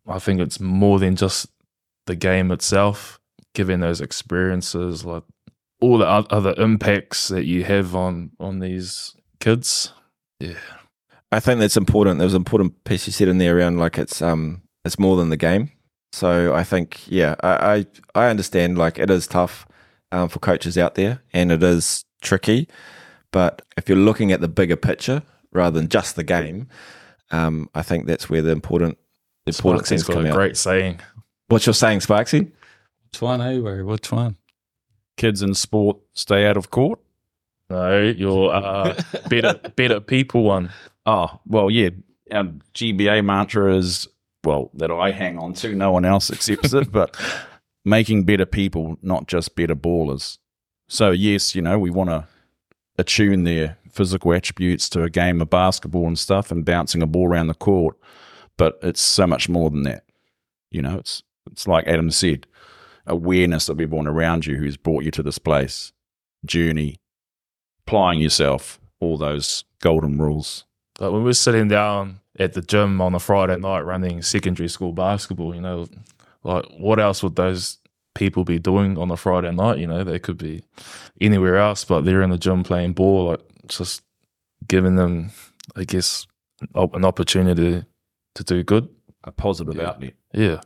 [0.07, 1.47] I think it's more than just
[2.05, 3.19] the game itself.
[3.53, 5.23] Giving those experiences, like
[5.79, 9.93] all the other impacts that you have on on these kids.
[10.39, 10.55] Yeah,
[11.31, 12.17] I think that's important.
[12.17, 15.15] There was an important piece you said in there around like it's um it's more
[15.15, 15.71] than the game.
[16.11, 19.65] So I think yeah, I I, I understand like it is tough
[20.15, 22.67] um, for coaches out there and it is tricky,
[23.31, 26.67] but if you're looking at the bigger picture rather than just the game,
[27.31, 28.97] um, I think that's where the important
[29.45, 30.35] the important Sparksy's things got come a out.
[30.35, 30.99] great saying.
[31.47, 32.51] What you're saying, Sparksy?
[33.11, 33.83] Which one, eh, Barry?
[33.83, 34.37] Which one?
[35.17, 36.99] kids in sport stay out of court.
[37.69, 40.71] No, your uh, better better people one.
[41.05, 41.89] Oh, well, yeah.
[42.31, 44.07] Our GBA mantra is,
[44.43, 45.75] well, that I hang on to.
[45.75, 47.15] No one else accepts it, but
[47.85, 50.39] making better people, not just better ballers.
[50.87, 52.27] So, yes, you know, we want to
[52.97, 57.27] attune their physical attributes to a game of basketball and stuff and bouncing a ball
[57.27, 57.97] around the court,
[58.57, 60.03] but it's so much more than that.
[60.71, 62.47] You know, it's it's like Adam said,
[63.05, 65.93] awareness of everyone around you who's brought you to this place,
[66.43, 66.97] journey,
[67.85, 70.65] applying yourself, all those golden rules.
[70.99, 74.91] Like when we're sitting down at the gym on a Friday night running secondary school
[74.91, 75.87] basketball, you know,
[76.45, 77.77] like what else would those
[78.13, 79.77] people be doing on a Friday night?
[79.79, 80.63] You know, they could be
[81.19, 84.01] anywhere else, but they're in the gym playing ball, like just
[84.67, 85.31] giving them,
[85.75, 86.25] I guess,
[86.73, 87.83] an opportunity
[88.35, 88.87] to do good.
[89.25, 89.87] A positive Yeah.
[89.89, 90.13] outlet.
[90.33, 90.61] Yeah.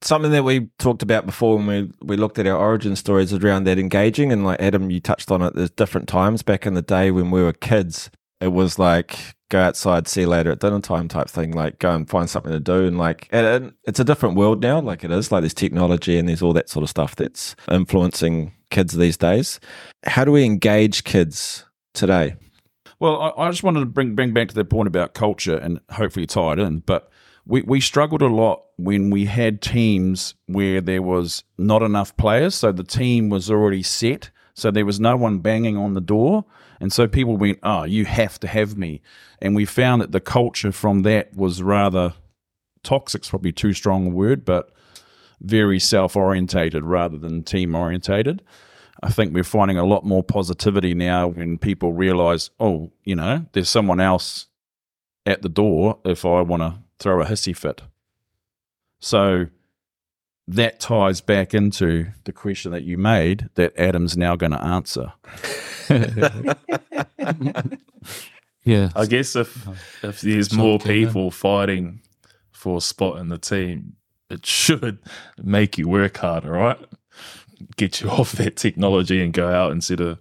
[0.00, 3.42] something that we talked about before when we, we looked at our origin stories is
[3.44, 6.74] around that engaging and like adam you touched on it there's different times back in
[6.74, 8.08] the day when we were kids
[8.40, 11.90] it was like go outside see you later at dinner time type thing like go
[11.90, 15.10] and find something to do and like and, it's a different world now like it
[15.10, 19.16] is like there's technology and there's all that sort of stuff that's influencing kids these
[19.16, 19.58] days
[20.04, 22.36] how do we engage kids today
[23.00, 25.80] Well, I, I just wanted to bring bring back to the point about culture and
[25.90, 26.80] hopefully tie it in.
[26.80, 27.10] But
[27.46, 32.54] we, we struggled a lot when we had teams where there was not enough players,
[32.54, 36.44] so the team was already set, so there was no one banging on the door,
[36.80, 39.00] and so people went, "Oh, you have to have me,"
[39.40, 42.14] and we found that the culture from that was rather
[42.82, 44.70] toxic's probably too strong a word, but
[45.40, 48.42] very self orientated rather than team orientated.
[49.02, 53.46] I think we're finding a lot more positivity now when people realize, oh, you know,
[53.52, 54.46] there's someone else
[55.24, 57.82] at the door if I want to throw a hissy fit.
[58.98, 59.46] So
[60.48, 65.12] that ties back into the question that you made that Adam's now going to answer.
[68.68, 68.90] Yeah.
[68.94, 69.66] I guess if
[70.04, 72.02] if there's more people fighting
[72.52, 73.96] for a spot in the team,
[74.28, 74.98] it should
[75.42, 76.78] make you work harder, right?
[77.76, 80.18] Get you off that technology and go out instead of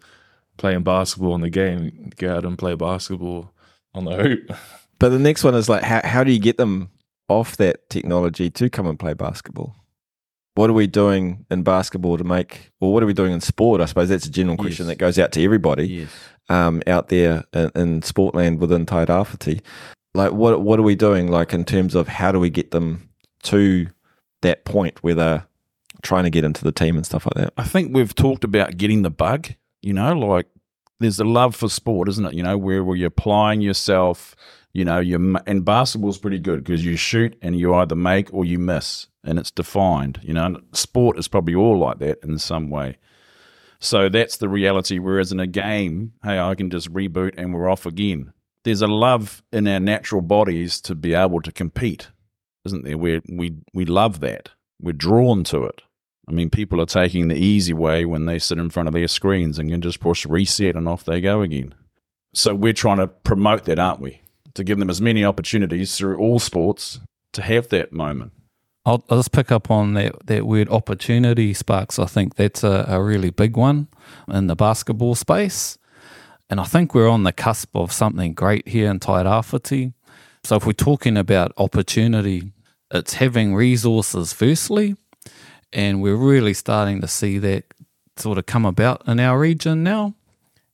[0.55, 2.11] playing basketball in the game.
[2.15, 3.51] Go out and play basketball
[3.93, 4.53] on the hoop.
[4.97, 6.89] but the next one is like how, how do you get them
[7.27, 9.75] off that technology to come and play basketball
[10.57, 13.79] what are we doing in basketball to make or what are we doing in sport
[13.79, 14.91] i suppose that's a general question Yes.
[14.93, 16.09] that goes out to everybody Yes.
[16.49, 19.61] um, out there in, in Sportland within Tairāwhiti.
[20.13, 21.29] Like, what what are we doing?
[21.29, 23.09] Like, in terms of how do we get them
[23.43, 23.87] to
[24.41, 25.45] that point where they're
[26.01, 27.53] trying to get into the team and stuff like that?
[27.57, 29.49] I think we've talked about getting the bug,
[29.81, 30.47] you know, like
[30.99, 32.33] there's a love for sport, isn't it?
[32.33, 34.35] You know, where, where you're applying yourself,
[34.77, 38.45] you know, you and basketball's pretty good because you shoot and you either make or
[38.45, 40.61] you miss and it's defined, you know.
[40.71, 42.99] Sport is probably all like that in some way.
[43.79, 44.99] So that's the reality.
[44.99, 48.33] Whereas in a game, hey, I can just reboot and we're off again.
[48.65, 52.09] There's a love in our natural bodies to be able to compete,
[52.63, 52.99] isn't there?
[52.99, 54.51] Where we we love that.
[54.79, 55.81] We're drawn to it.
[56.29, 59.07] I mean, people are taking the easy way when they sit in front of their
[59.07, 61.73] screens and can just push reset and off they go again.
[62.35, 64.21] So we're trying to promote that, aren't we?
[64.57, 66.99] To give them as many opportunities through all sports
[67.33, 68.31] to have that moment.
[68.87, 71.99] I'll, I'll just pick up on that, that word opportunity, Sparks.
[71.99, 73.87] I think that's a, a really big one
[74.27, 75.77] in the basketball space.
[76.49, 79.93] And I think we're on the cusp of something great here in Tairawhiti.
[80.43, 82.51] So if we're talking about opportunity,
[82.89, 84.95] it's having resources firstly,
[85.71, 87.65] and we're really starting to see that
[88.15, 90.15] sort of come about in our region now.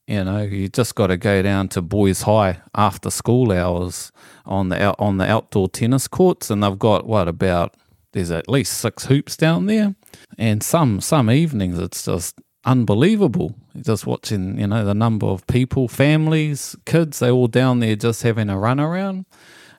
[0.07, 4.11] You know, you just got to go down to Boys High after school hours
[4.45, 7.75] on the out, on the outdoor tennis courts, and they've got what about
[8.11, 9.95] there's at least six hoops down there,
[10.37, 12.35] and some some evenings it's just
[12.65, 13.55] unbelievable.
[13.79, 18.23] Just watching, you know, the number of people, families, kids, they all down there just
[18.23, 19.25] having a run around.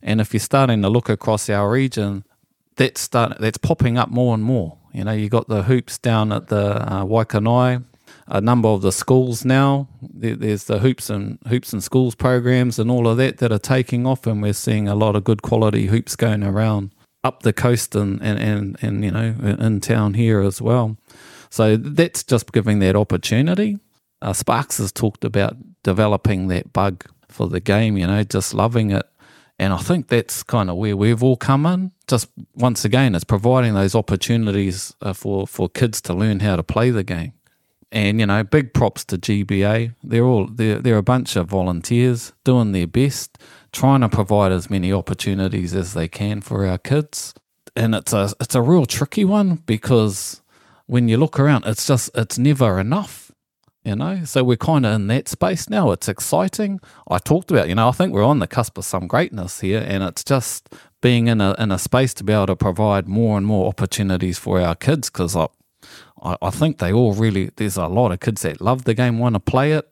[0.03, 2.25] And if you're starting to look across our region,
[2.77, 4.79] that's start that's popping up more and more.
[4.93, 7.85] You know, you got the hoops down at the uh, Waikanae,
[8.27, 9.89] a number of the schools now.
[10.03, 13.59] There, there's the hoops and hoops and schools programs and all of that that are
[13.59, 17.53] taking off, and we're seeing a lot of good quality hoops going around up the
[17.53, 20.97] coast and and and, and you know in town here as well.
[21.51, 23.79] So that's just giving that opportunity.
[24.21, 28.91] Uh, Sparks has talked about developing that bug for the game, you know, just loving
[28.91, 29.05] it.
[29.59, 31.93] And I think that's kind of where we've all come in.
[32.09, 36.63] Just once again, it's providing those opportunities uh, for, for kids to learn how to
[36.63, 37.35] play the game.
[37.95, 39.95] And you know, big props to GBA.
[40.03, 43.39] They're all they're, they're a bunch of volunteers doing their best,
[43.73, 47.35] trying to provide as many opportunities as they can for our kids.
[47.77, 50.43] And it's a it's a real tricky one because
[50.87, 53.31] when you look around, it's just it's never enough.
[53.85, 55.93] You know, so we're kind of in that space now.
[55.93, 56.81] It's exciting.
[57.07, 59.85] I talked about, you know, I think we're on the cusp of some greatness here,
[59.87, 63.37] and it's just being in a in a space to be able to provide more
[63.37, 65.37] and more opportunities for our kids because
[66.25, 69.19] I, I, think they all really there's a lot of kids that love the game,
[69.19, 69.91] want to play it.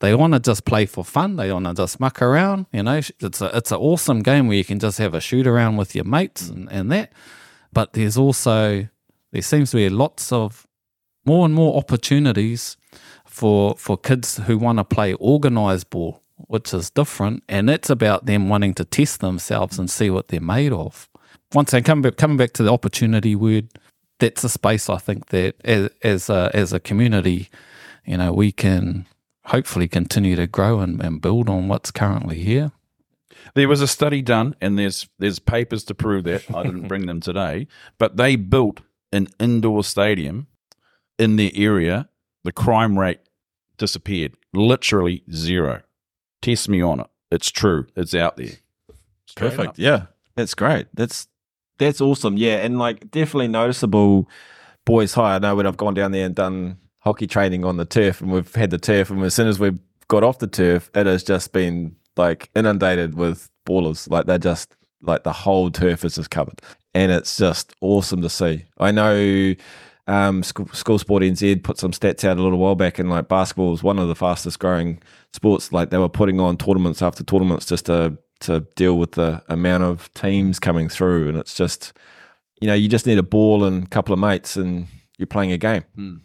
[0.00, 1.36] They want to just play for fun.
[1.36, 2.66] They want to just muck around.
[2.72, 5.76] You know, it's it's an awesome game where you can just have a shoot around
[5.76, 7.12] with your mates and, and that.
[7.72, 8.88] But there's also
[9.32, 10.66] there seems to be lots of
[11.24, 12.76] more and more opportunities
[13.24, 18.26] for for kids who want to play organized ball, which is different, and it's about
[18.26, 21.08] them wanting to test themselves and see what they're made of.
[21.54, 23.68] Once again, coming back, coming back to the opportunity word,
[24.18, 27.48] that's a space I think that as as a, as a community,
[28.04, 29.06] you know, we can
[29.46, 32.72] hopefully continue to grow and, and build on what's currently here.
[33.54, 36.44] There was a study done, and there's there's papers to prove that.
[36.54, 37.66] I didn't bring them today,
[37.98, 38.80] but they built
[39.12, 40.48] an indoor stadium
[41.18, 42.08] in the area,
[42.44, 43.20] the crime rate
[43.76, 44.34] disappeared.
[44.52, 45.82] Literally zero.
[46.42, 47.06] Test me on it.
[47.30, 47.86] It's true.
[47.96, 48.56] It's out there.
[49.26, 49.68] Straight Perfect.
[49.70, 49.78] up.
[49.78, 50.86] Yeah, that's great.
[50.94, 51.28] That's
[51.78, 52.36] that's awesome.
[52.36, 54.28] Yeah, and like definitely noticeable.
[54.84, 55.34] Boys high.
[55.34, 58.30] I know when I've gone down there and done hockey training on the turf, and
[58.32, 61.22] we've had the turf, and as soon as we've got off the turf, it has
[61.22, 64.10] just been like inundated with ballers.
[64.10, 66.60] Like they're just like the whole turf is just covered,
[66.94, 68.64] and it's just awesome to see.
[68.78, 69.54] I know.
[70.06, 73.28] Um, school, school Sport NZ put some stats out a little while back, and like
[73.28, 75.02] basketball is one of the fastest growing
[75.34, 75.70] sports.
[75.70, 79.84] Like they were putting on tournaments after tournaments just to to deal with the amount
[79.84, 81.92] of teams coming through, and it's just
[82.60, 84.86] you know you just need a ball and a couple of mates, and
[85.18, 85.84] you're playing a game.
[85.94, 86.16] Hmm.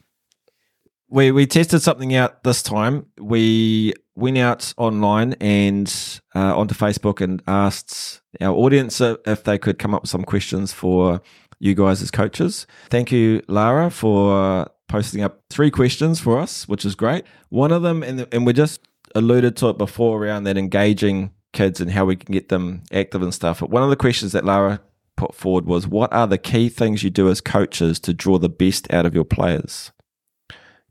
[1.09, 3.07] We we tested something out this time.
[3.19, 5.87] We went out online and
[6.35, 10.71] uh, onto Facebook and asked our audience if they could come up with some questions
[10.71, 11.21] for
[11.59, 12.67] you guys as coaches.
[12.89, 17.25] Thank you, Lara, for posting up three questions for us, which is great.
[17.49, 18.81] One of them, and, and we just
[19.15, 23.21] alluded to it before around that engaging kids and how we can get them active
[23.21, 23.61] and stuff.
[23.61, 24.81] But one of the questions that Lara
[25.15, 28.49] put forward was what are the key things you do as coaches to draw the
[28.49, 29.91] best out of your players?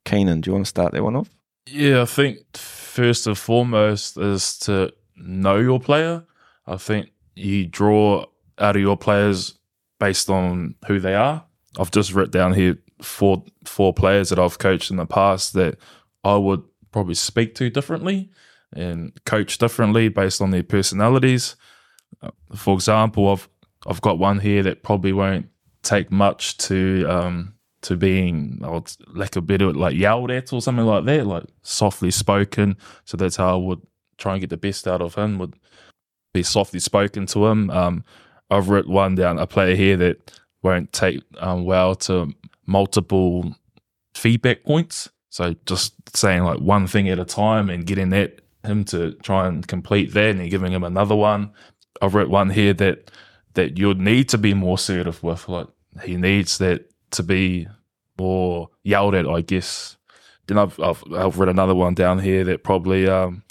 [0.04, 1.28] Keenan, do you want to start that one off?
[1.66, 6.24] Yeah, I think first and foremost is to know your player.
[6.66, 8.26] I think you draw
[8.58, 9.58] out of your players
[9.98, 11.44] based on who they are.
[11.78, 15.78] I've just written down here four four players that I've coached in the past that
[16.24, 18.30] I would probably speak to differently
[18.72, 21.56] and coach differently based on their personalities.
[22.22, 23.48] Uh, For example, I've
[23.86, 25.48] I've got one here that probably won't
[25.82, 30.62] take much to um, to being or lack a bit of like yelled at or
[30.62, 32.76] something like that, like softly spoken.
[33.04, 33.80] So that's how I would
[34.18, 35.38] try and get the best out of him.
[35.38, 35.54] Would
[36.32, 37.70] be softly spoken to him.
[37.70, 38.04] Um,
[38.50, 42.32] I've written one down a player here that won't take um, well to
[42.66, 43.54] multiple
[44.14, 45.10] feedback points.
[45.30, 49.46] So just saying like one thing at a time and getting that him to try
[49.46, 51.52] and complete that and then giving him another one.
[52.00, 53.10] I've wrote one here that
[53.54, 55.48] that you'd need to be more assertive with.
[55.48, 55.68] Like
[56.04, 57.68] he needs that to be
[58.18, 59.96] or yelled at, I guess.
[60.46, 63.42] Then I've, I've, I've read another one down here that probably um,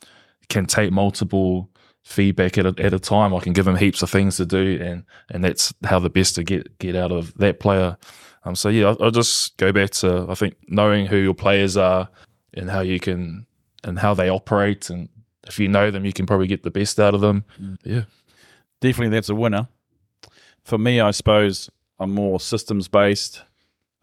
[0.49, 1.69] can take multiple
[2.03, 3.33] feedback at a, at a time.
[3.33, 6.35] I can give him heaps of things to do, and and that's how the best
[6.35, 7.97] to get get out of that player.
[8.43, 11.77] Um, so yeah, I'll, I'll just go back to I think knowing who your players
[11.77, 12.09] are
[12.53, 13.45] and how you can
[13.83, 15.09] and how they operate, and
[15.47, 17.43] if you know them, you can probably get the best out of them.
[17.83, 18.03] Yeah,
[18.79, 19.67] definitely that's a winner.
[20.63, 21.69] For me, I suppose
[21.99, 23.43] I'm more systems based.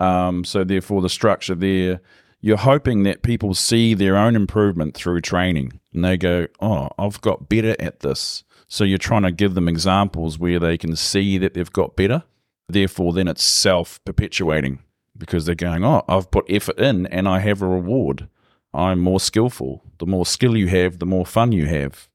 [0.01, 2.01] Um, so therefore, the structure there,
[2.41, 7.21] you're hoping that people see their own improvement through training, and they go, "Oh, I've
[7.21, 11.39] got better at this." So you're trying to give them examples where they can see
[11.39, 12.23] that they've got better.
[12.69, 14.81] Therefore, then it's self perpetuating
[15.17, 18.29] because they're going, "Oh, I've put effort in, and I have a reward.
[18.75, 19.83] I'm more skillful.
[19.99, 22.09] The more skill you have, the more fun you have."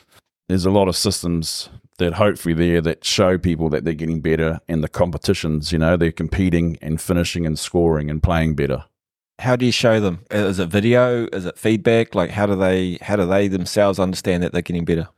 [0.47, 4.59] There's a lot of systems that hopefully there that show people that they're getting better
[4.67, 5.71] in the competitions.
[5.71, 8.85] You know, they're competing and finishing and scoring and playing better.
[9.39, 10.25] How do you show them?
[10.29, 11.27] Is it video?
[11.27, 12.15] Is it feedback?
[12.15, 15.09] Like how do they how do they themselves understand that they're getting better?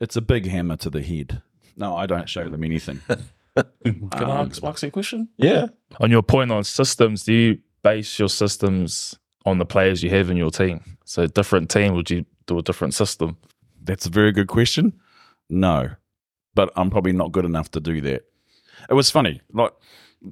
[0.00, 1.42] It's a big hammer to the head.
[1.76, 3.00] No, I don't show them anything.
[3.56, 5.28] can I um, ask Max a question?
[5.36, 5.66] Yeah.
[6.00, 10.30] On your point on systems, do you base your systems on the players you have
[10.30, 10.98] in your team?
[11.04, 13.36] So, different team, would you do a different system?
[13.82, 14.94] That's a very good question.
[15.48, 15.90] No,
[16.54, 18.24] but I'm probably not good enough to do that.
[18.88, 19.40] It was funny.
[19.52, 19.72] Like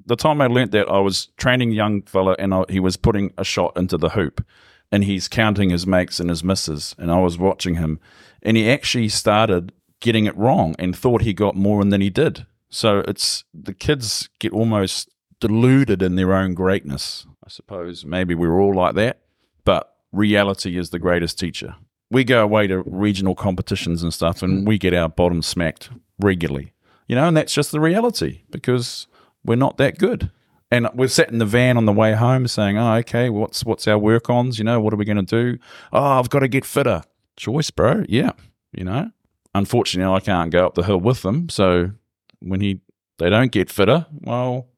[0.06, 3.32] the time I learnt that, I was training young fella and I, he was putting
[3.36, 4.44] a shot into the hoop
[4.90, 6.94] and he's counting his makes and his misses.
[6.98, 8.00] And I was watching him
[8.42, 12.46] and he actually started getting it wrong and thought he got more than he did.
[12.68, 15.10] So it's the kids get almost
[15.40, 17.26] deluded in their own greatness.
[17.52, 19.20] Suppose maybe we're all like that,
[19.66, 21.76] but reality is the greatest teacher.
[22.10, 26.72] We go away to regional competitions and stuff and we get our bottom smacked regularly.
[27.08, 29.06] You know, and that's just the reality because
[29.44, 30.30] we're not that good.
[30.70, 33.86] And we're sat in the van on the way home saying, "Oh, okay, what's what's
[33.86, 34.58] our work ons?
[34.58, 35.58] You know, what are we going to do?
[35.92, 37.02] Oh, I've got to get fitter.
[37.36, 38.06] Choice, bro.
[38.08, 38.32] Yeah,
[38.72, 39.10] you know.
[39.54, 41.50] Unfortunately, I can't go up the hill with them.
[41.50, 41.90] So
[42.40, 42.80] when he
[43.18, 44.68] they don't get fitter, well,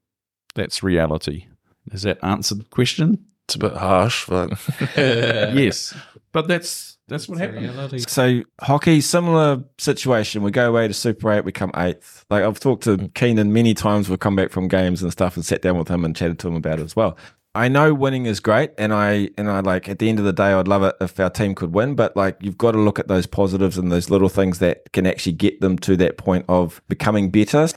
[0.56, 1.46] that's reality.
[1.88, 3.24] Does that answer the question?
[3.46, 4.50] It's a bit harsh, but
[4.96, 5.94] yes,
[6.32, 8.08] but that's that's what happened.
[8.08, 10.42] So hockey, similar situation.
[10.42, 12.24] We go away to Super Eight, we come eighth.
[12.30, 13.14] Like I've talked to mm.
[13.14, 14.08] Keenan many times.
[14.08, 16.48] We've come back from games and stuff, and sat down with him and chatted to
[16.48, 17.18] him about it as well.
[17.54, 20.32] I know winning is great, and I and I like at the end of the
[20.32, 21.94] day, I'd love it if our team could win.
[21.94, 25.06] But like you've got to look at those positives and those little things that can
[25.06, 27.68] actually get them to that point of becoming better.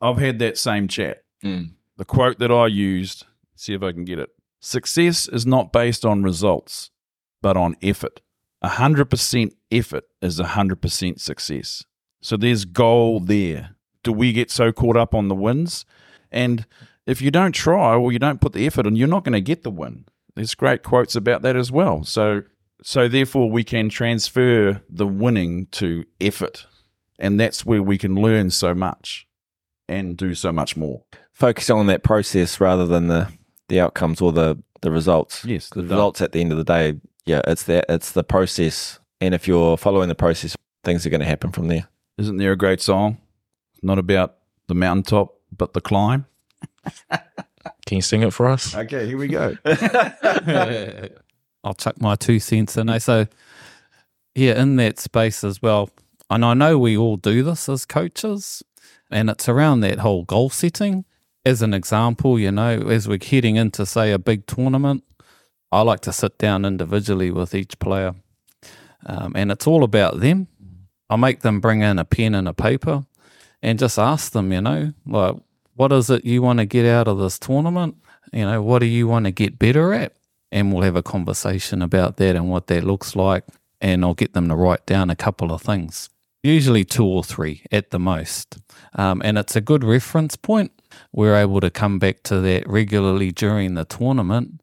[0.00, 1.22] I've had that same chat.
[1.96, 3.24] The quote that I used,
[3.62, 4.30] see if I can get it.
[4.60, 6.90] Success is not based on results,
[7.40, 8.20] but on effort.
[8.62, 11.84] 100% effort is 100% success.
[12.20, 13.76] So there's goal there.
[14.02, 15.84] Do we get so caught up on the wins?
[16.30, 16.66] And
[17.06, 19.40] if you don't try or you don't put the effort in, you're not going to
[19.40, 20.06] get the win.
[20.34, 22.04] There's great quotes about that as well.
[22.04, 22.42] So
[22.84, 26.66] so therefore we can transfer the winning to effort.
[27.18, 29.28] And that's where we can learn so much
[29.88, 31.04] and do so much more.
[31.32, 33.28] Focus on that process rather than the
[33.68, 35.44] the outcomes or the the results.
[35.44, 37.00] Yes, the the results at the end of the day.
[37.24, 41.20] Yeah, it's that it's the process, and if you're following the process, things are going
[41.20, 41.88] to happen from there.
[42.18, 43.18] Isn't there a great song?
[43.82, 44.36] Not about
[44.68, 46.26] the mountaintop, but the climb.
[47.10, 48.74] can you sing it for us?
[48.74, 49.56] Okay, here we go.
[51.64, 52.88] I'll chuck my two cents in.
[52.90, 52.98] eh?
[52.98, 53.26] So,
[54.34, 55.90] yeah, in that space as well.
[56.30, 58.62] And I know we all do this as coaches,
[59.10, 61.04] and it's around that whole goal setting.
[61.44, 65.02] As an example, you know, as we're heading into, say, a big tournament,
[65.72, 68.14] I like to sit down individually with each player,
[69.06, 70.46] um, and it's all about them.
[71.10, 73.04] I make them bring in a pen and a paper
[73.60, 75.36] and just ask them, you know, like,
[75.74, 77.96] what is it you want to get out of this tournament?
[78.32, 80.14] You know, what do you want to get better at?
[80.50, 83.44] And we'll have a conversation about that and what that looks like.
[83.80, 86.08] And I'll get them to write down a couple of things,
[86.42, 88.58] usually two or three at the most.
[88.94, 90.70] Um, and it's a good reference point.
[91.12, 94.60] We're able to come back to that regularly during the tournament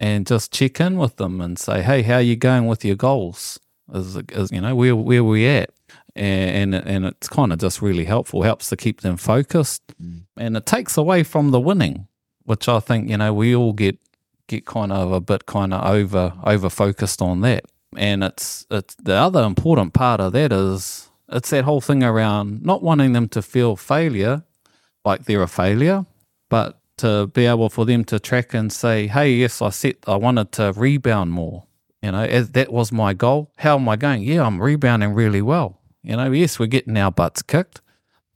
[0.00, 2.96] and just check in with them and say, hey, how are you going with your
[2.96, 3.58] goals?
[3.94, 5.70] Is, is you know, where, where we at?
[6.14, 8.42] and and, and it's kind of just really helpful.
[8.42, 10.22] Helps to keep them focused, mm.
[10.36, 12.06] and it takes away from the winning,
[12.44, 13.98] which I think you know we all get
[14.46, 17.64] get kind of a bit kind of over over focused on that.
[17.96, 22.62] And it's it's the other important part of that is it's that whole thing around
[22.62, 24.44] not wanting them to feel failure,
[25.04, 26.06] like they're a failure,
[26.48, 30.16] but to be able for them to track and say, hey, yes, I set I
[30.16, 31.64] wanted to rebound more.
[32.02, 33.52] You know, as that was my goal.
[33.58, 34.22] How am I going?
[34.22, 35.78] Yeah, I'm rebounding really well.
[36.02, 37.80] You know, yes, we're getting our butts kicked,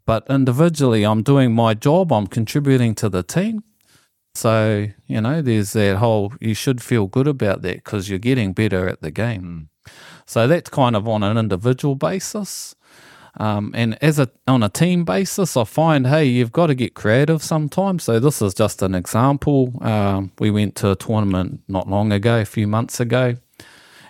[0.05, 2.13] but individually, I'm doing my job.
[2.13, 3.65] I'm contributing to the team.
[4.37, 8.53] So, you know, there's that whole, you should feel good about that because you're getting
[8.53, 9.69] better at the game.
[9.87, 9.93] Hmm.
[10.27, 12.75] So that's kind of on an individual basis.
[13.39, 16.95] Um, and as a on a team basis, I find hey, you've got to get
[16.95, 18.05] creative sometimes.
[18.05, 19.75] So this is just an example.
[19.83, 23.37] Um, we went to a tournament not long ago, a few months ago,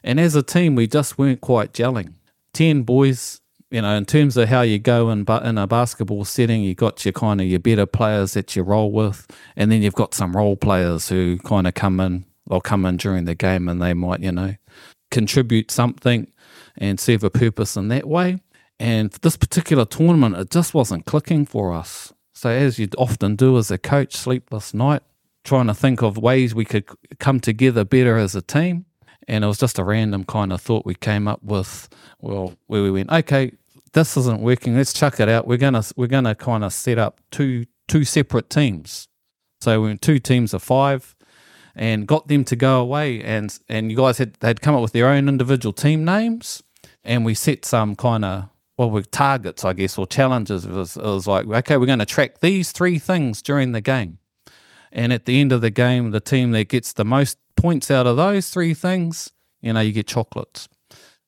[0.04, 2.14] and as a team, we just weren't quite gelling.
[2.52, 6.24] Ten boys, you know, in terms of how you go in but in a basketball
[6.24, 9.82] setting, you got your kind of your better players that you roll with, and then
[9.82, 12.24] you've got some role players who kind of come in.
[12.48, 14.54] They'll come in during the game and they might, you know,
[15.10, 16.28] contribute something
[16.78, 18.40] and serve a purpose in that way.
[18.78, 22.12] And this particular tournament, it just wasn't clicking for us.
[22.34, 25.02] So, as you'd often do as a coach, sleepless night,
[25.44, 26.84] trying to think of ways we could
[27.18, 28.84] come together better as a team.
[29.28, 31.88] And it was just a random kind of thought we came up with.
[32.20, 33.52] Well, where we went, okay,
[33.92, 34.76] this isn't working.
[34.76, 35.46] Let's chuck it out.
[35.46, 39.08] We're gonna we're gonna kind of set up two two separate teams.
[39.60, 41.16] So we went two teams of five,
[41.74, 43.22] and got them to go away.
[43.22, 46.62] And and you guys had they'd come up with their own individual team names,
[47.04, 50.64] and we set some kind of well, with targets, I guess, or challenges.
[50.64, 53.80] It was, it was like, okay, we're going to track these three things during the
[53.80, 54.18] game.
[54.92, 58.06] And at the end of the game, the team that gets the most points out
[58.06, 60.68] of those three things, you know, you get chocolates.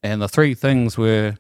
[0.03, 1.37] And the three things were,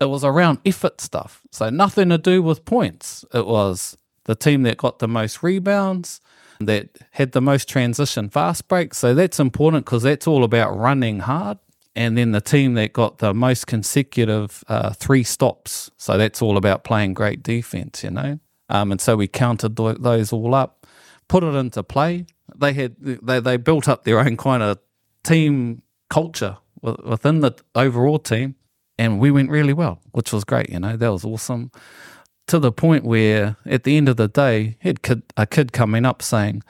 [0.00, 1.42] it was around effort stuff.
[1.50, 3.24] So nothing to do with points.
[3.34, 6.20] It was the team that got the most rebounds,
[6.60, 8.98] that had the most transition fast breaks.
[8.98, 11.58] So that's important because that's all about running hard
[11.94, 15.90] and then the team that got the most consecutive uh, three stops.
[15.96, 18.38] So that's all about playing great defense, you know.
[18.68, 20.86] Um, and so we counted th- those all up,
[21.28, 22.26] put it into play.
[22.56, 24.78] They had they they built up their own kind of
[25.22, 28.56] team culture wi- within the overall team,
[28.98, 30.70] and we went really well, which was great.
[30.70, 31.70] You know, that was awesome.
[32.48, 36.04] To the point where, at the end of the day, had kid, a kid coming
[36.04, 36.62] up saying,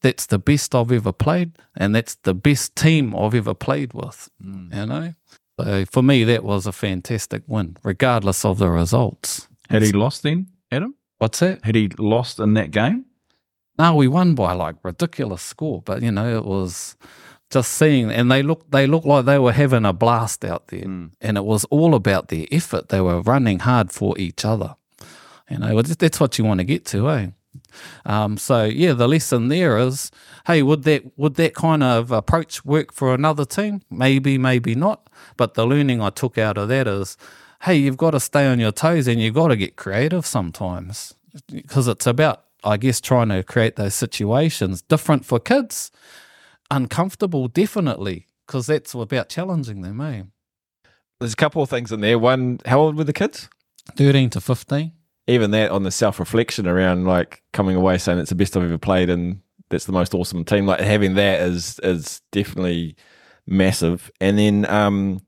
[0.00, 4.28] that's the best I've ever played, and that's the best team I've ever played with.
[4.42, 5.14] You know,
[5.58, 9.48] so for me, that was a fantastic win, regardless of the results.
[9.68, 10.94] Had he lost then, Adam?
[11.18, 11.64] What's that?
[11.64, 13.04] Had he lost in that game?
[13.78, 16.96] No, we won by like ridiculous score, but you know, it was
[17.50, 20.84] just seeing, and they look they looked like they were having a blast out there,
[20.84, 22.88] and it was all about their effort.
[22.88, 24.76] They were running hard for each other.
[25.50, 27.30] You know, that's what you want to get to, eh?
[28.04, 30.10] Um, so yeah, the lesson there is,
[30.46, 33.82] hey, would that would that kind of approach work for another team?
[33.90, 35.08] Maybe, maybe not.
[35.36, 37.16] But the learning I took out of that is,
[37.62, 41.14] hey, you've got to stay on your toes and you've got to get creative sometimes
[41.52, 45.90] because it's about, I guess, trying to create those situations different for kids,
[46.70, 50.22] uncomfortable definitely because that's about challenging them, eh?
[51.20, 52.18] There's a couple of things in there.
[52.18, 53.48] One, how old were the kids?
[53.94, 54.92] Thirteen to fifteen.
[55.26, 58.64] Even that on the self reflection around like coming away saying it's the best I've
[58.64, 59.40] ever played and
[59.70, 60.66] that's the most awesome team.
[60.66, 62.96] Like having that is is definitely
[63.46, 64.10] massive.
[64.20, 65.20] And then um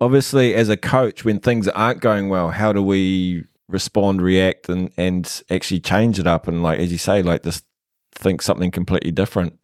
[0.00, 4.90] obviously as a coach, when things aren't going well, how do we respond, react and
[4.96, 7.64] and actually change it up and like as you say, like just
[8.12, 9.58] think something completely different.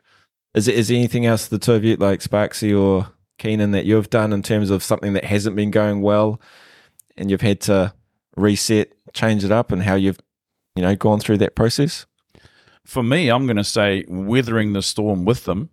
[0.55, 3.09] Is it is there anything else the two of you like Sparksy or
[3.39, 6.41] Keenan that you've done in terms of something that hasn't been going well
[7.17, 7.93] and you've had to
[8.37, 10.19] reset, change it up and how you've
[10.75, 12.07] you know gone through that process?
[12.85, 15.71] For me, I'm going to say weathering the storm with them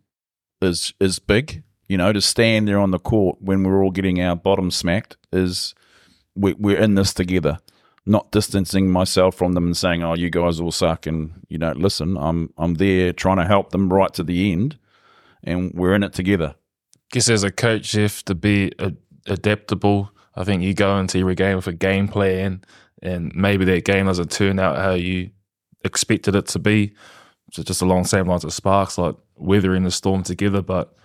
[0.62, 1.64] is is big.
[1.88, 5.18] You know, to stand there on the court when we're all getting our bottom smacked
[5.34, 5.76] is
[6.36, 7.60] we, we're in this together.
[8.06, 11.78] Not distancing myself from them and saying, "Oh, you guys all suck," and you don't
[11.78, 12.18] listen.
[12.18, 14.78] I'm I'm there trying to help them right to the end,
[15.44, 16.56] and we're in it together.
[17.12, 18.72] guess as a coach, you have to be
[19.28, 20.12] adaptable.
[20.36, 22.64] I think you go into every game with a game plan,
[23.02, 25.32] and maybe that game doesn't turn out how you
[25.84, 26.94] expected it to be.
[27.52, 30.96] So just along the same lines of Sparks, like weathering the storm together, but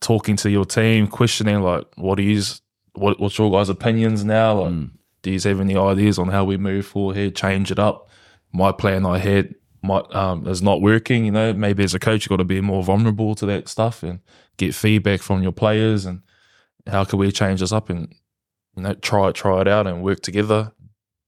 [0.00, 2.42] talking to your team, questioning like, what are you,
[2.92, 4.62] what, what's your guys' opinions now?
[4.62, 4.90] Like,
[5.22, 8.10] do you have any ideas on how we move forward here, change it up?
[8.52, 11.24] My plan I had might um, is not working.
[11.24, 14.02] You know, maybe as a coach, you've got to be more vulnerable to that stuff
[14.02, 14.20] and
[14.58, 16.20] get feedback from your players and
[16.86, 18.14] how can we change this up and
[18.76, 20.72] you know try it, try it out and work together.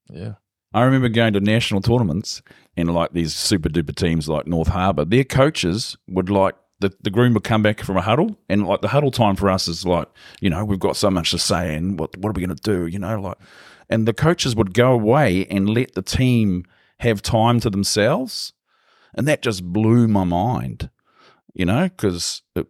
[0.09, 0.35] Yeah.
[0.73, 2.43] I remember going to national tournaments
[2.77, 7.11] and like these super duper teams like North Harbour, their coaches would like the, the
[7.11, 9.87] groom would come back from a huddle and like the huddle time for us is
[9.87, 10.09] like,
[10.41, 12.87] you know, we've got so much to say and what what are we gonna do?
[12.87, 13.39] You know, like
[13.89, 16.65] and the coaches would go away and let the team
[17.01, 18.53] have time to themselves.
[19.15, 20.91] And that just blew my mind,
[21.55, 22.67] you know, because it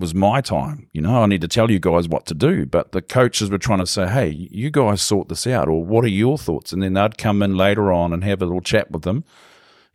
[0.00, 0.88] was my time.
[0.92, 2.66] You know, I need to tell you guys what to do.
[2.66, 6.04] But the coaches were trying to say, hey, you guys sort this out, or what
[6.04, 6.72] are your thoughts?
[6.72, 9.24] And then I'd come in later on and have a little chat with them,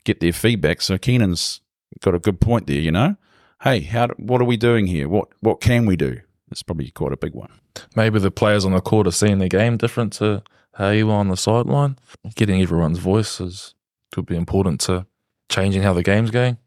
[0.04, 0.82] get their feedback.
[0.82, 1.62] So Keenan's
[2.02, 2.80] got a good point there.
[2.80, 3.16] You know,
[3.64, 4.08] hey, how?
[4.18, 5.10] What are we doing here?
[5.10, 6.22] What what can we do?
[6.52, 7.52] It's probably quite a big one.
[7.96, 10.44] Maybe the players on the court are seeing the game different to
[10.76, 11.98] how you are on the sideline.
[12.36, 13.74] Getting everyone's voices
[14.12, 15.08] could be important to
[15.50, 16.58] changing how the game's going.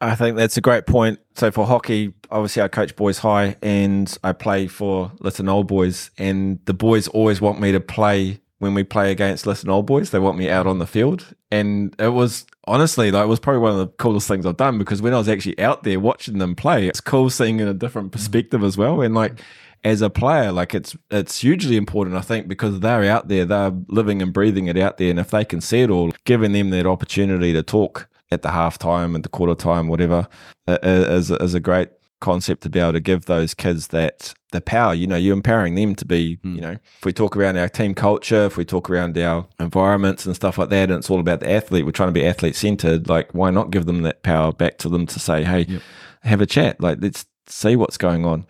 [0.00, 1.18] I think that's a great point.
[1.34, 6.10] So for hockey, obviously I coach boys high and I play for Lytton Old Boys
[6.16, 10.10] and the boys always want me to play when we play against Lytton Old Boys.
[10.10, 11.34] They want me out on the field.
[11.50, 14.78] And it was honestly like it was probably one of the coolest things I've done
[14.78, 17.74] because when I was actually out there watching them play, it's cool seeing in a
[17.74, 19.02] different perspective as well.
[19.02, 19.42] And like
[19.84, 23.72] as a player, like it's it's hugely important, I think, because they're out there, they're
[23.88, 25.10] living and breathing it out there.
[25.10, 28.50] And if they can see it all, giving them that opportunity to talk at the
[28.50, 30.28] half time and the quarter time, whatever,
[30.66, 34.94] is, is a great concept to be able to give those kids that the power.
[34.94, 36.54] You know, you're empowering them to be, hmm.
[36.54, 40.26] you know, if we talk around our team culture, if we talk around our environments
[40.26, 42.56] and stuff like that, and it's all about the athlete, we're trying to be athlete
[42.56, 45.80] centered, like why not give them that power back to them to say, hey,
[46.22, 48.46] have a chat, like let's see what's going on.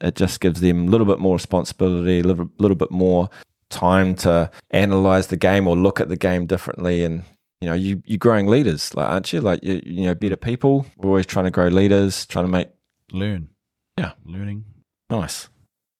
[0.00, 3.30] It just gives them a little bit more responsibility, a little, little bit more
[3.70, 7.24] time to analyze the game or look at the game differently and
[7.64, 9.40] you know, you you're growing leaders, like aren't you?
[9.40, 10.84] Like you, you know, better people.
[10.98, 12.68] We're always trying to grow leaders, trying to make
[13.10, 13.48] Learn.
[13.96, 14.12] Yeah.
[14.26, 14.64] learning.
[15.08, 15.48] nice.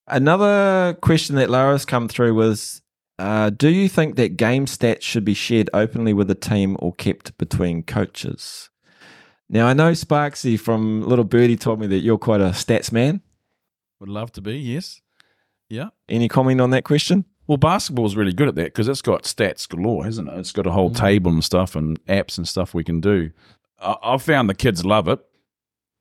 [0.06, 2.82] Another question that Lara's come through was,
[3.18, 6.92] uh, do you think that game stats should be shared openly with the team or
[6.92, 8.68] kept between coaches?
[9.48, 13.22] Now I know Sparksy from Little Birdie told me that you're quite a stats man.
[14.00, 14.58] Would love to be.
[14.58, 15.00] Yes.
[15.70, 15.88] Yeah.
[16.10, 17.24] Any comment on that question?
[17.46, 20.38] Well, basketball's really good at that because it's got stats galore, hasn't it?
[20.38, 20.96] It's got a whole mm.
[20.96, 23.30] table and stuff and apps and stuff we can do.
[23.78, 25.20] I- I've found the kids love it,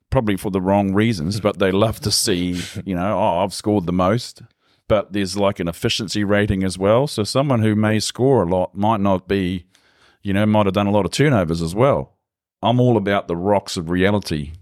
[0.10, 3.86] probably for the wrong reasons, but they love to see, you know, oh, I've scored
[3.86, 4.42] the most.
[4.88, 7.08] But there's like an efficiency rating as well.
[7.08, 9.66] So someone who may score a lot might not be,
[10.22, 12.18] you know, might have done a lot of turnovers as well.
[12.62, 14.54] I'm all about the rocks of reality.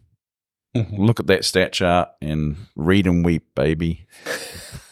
[0.75, 1.03] Mm-hmm.
[1.03, 4.07] Look at that stat chart and read and weep, baby.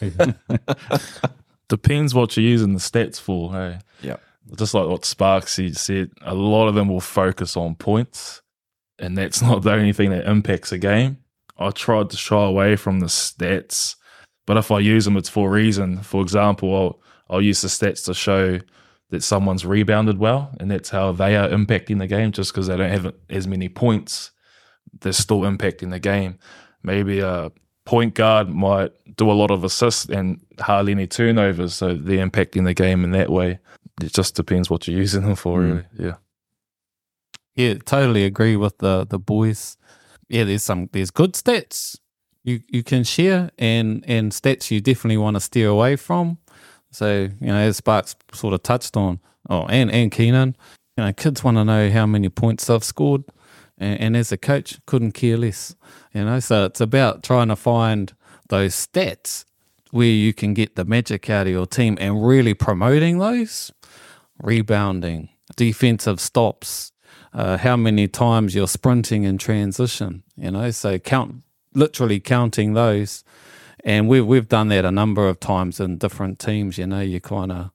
[1.70, 3.52] Depends what you're using the stats for.
[3.52, 4.16] Hey, Yeah.
[4.58, 8.42] just like what Sparksy said, a lot of them will focus on points,
[8.98, 11.16] and that's not the only thing that impacts a game.
[11.58, 13.96] I tried to shy away from the stats,
[14.46, 15.98] but if I use them, it's for a reason.
[16.02, 17.00] For example, I'll,
[17.36, 18.58] I'll use the stats to show
[19.10, 22.32] that someone's rebounded well, and that's how they are impacting the game.
[22.32, 24.30] Just because they don't have as many points,
[25.00, 26.38] they're still impacting the game.
[26.82, 27.52] Maybe a
[27.84, 32.64] point guard might do a lot of assists and hardly any turnovers, so they're impacting
[32.64, 33.58] the game in that way.
[34.02, 35.68] It just depends what you're using them for, mm.
[35.68, 35.84] really.
[35.98, 36.14] Yeah.
[37.54, 39.76] Yeah, totally agree with the the boys.
[40.28, 41.98] Yeah, there's some there's good stats
[42.44, 46.38] you you can share and and stats you definitely want to steer away from.
[46.90, 50.56] So you know, as Sparks sort of touched on, oh, and and Keenan,
[50.96, 53.24] you know, kids want to know how many points they've scored,
[53.78, 55.76] and, and as a coach, couldn't care less.
[56.14, 58.12] You know, so it's about trying to find
[58.50, 59.44] those stats
[59.90, 63.72] where you can get the magic out of your team and really promoting those
[64.42, 66.92] rebounding, defensive stops,
[67.32, 71.42] uh, how many times you're sprinting in transition, you know, so count
[71.74, 73.24] literally counting those.
[73.84, 77.20] And we've we've done that a number of times in different teams, you know, you
[77.20, 77.70] kind of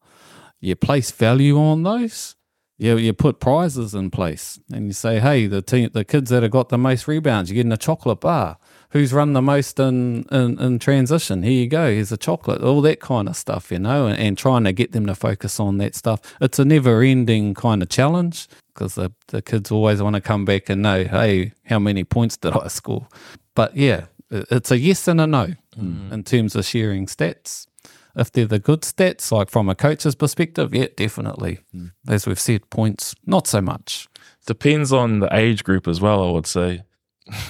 [0.59, 2.35] you place value on those.
[2.77, 6.43] You, you put prizes in place and you say, hey, the team, the kids that
[6.43, 8.57] have got the most rebounds, you're getting a chocolate bar.
[8.95, 11.43] Who's run the most in, in, in transition?
[11.43, 11.91] Here you go.
[11.91, 12.61] Here's a chocolate.
[12.61, 15.59] All that kind of stuff, you know, and, and trying to get them to focus
[15.59, 16.21] on that stuff.
[16.39, 20.45] It's a never ending kind of challenge because the, the kids always want to come
[20.45, 23.09] back and know, hey, how many points did I score?
[23.53, 26.09] But yeah, it's a yes and a no mm.
[26.13, 27.67] in terms of sharing stats.
[28.15, 31.59] If they're the good stats, like from a coach's perspective, yeah, definitely.
[31.75, 31.91] Mm.
[32.07, 34.07] As we've said, points, not so much.
[34.45, 36.83] Depends on the age group as well, I would say.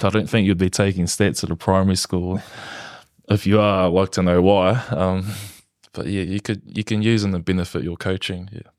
[0.02, 2.40] I don't think you'd be taking stats at a primary school.
[3.28, 4.82] If you are, I'd like to know why.
[4.90, 5.26] Um,
[5.92, 8.48] but yeah, you could you can use them to benefit your coaching.
[8.52, 8.70] Yeah.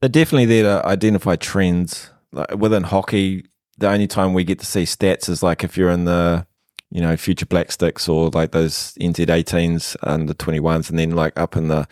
[0.00, 2.10] They're definitely there to identify trends.
[2.32, 3.44] Like within hockey,
[3.78, 6.46] the only time we get to see stats is like if you're in the,
[6.90, 11.38] you know, future black sticks or like those NZ18s and the 21s, and then like
[11.38, 11.86] up in the,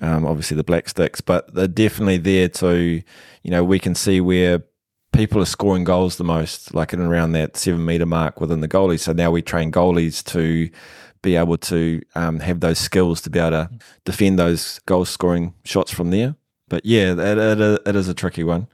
[0.00, 1.20] um, obviously the black sticks.
[1.20, 3.02] But they're definitely there to,
[3.42, 4.64] you know, we can see where
[5.12, 8.68] people are scoring goals the most, like in around that seven meter mark within the
[8.68, 9.00] goalies.
[9.00, 10.70] So now we train goalies to
[11.22, 13.70] be able to um, have those skills to be able to
[14.04, 16.36] defend those goal scoring shots from there.
[16.68, 18.68] But yeah, it, it, it is a tricky one.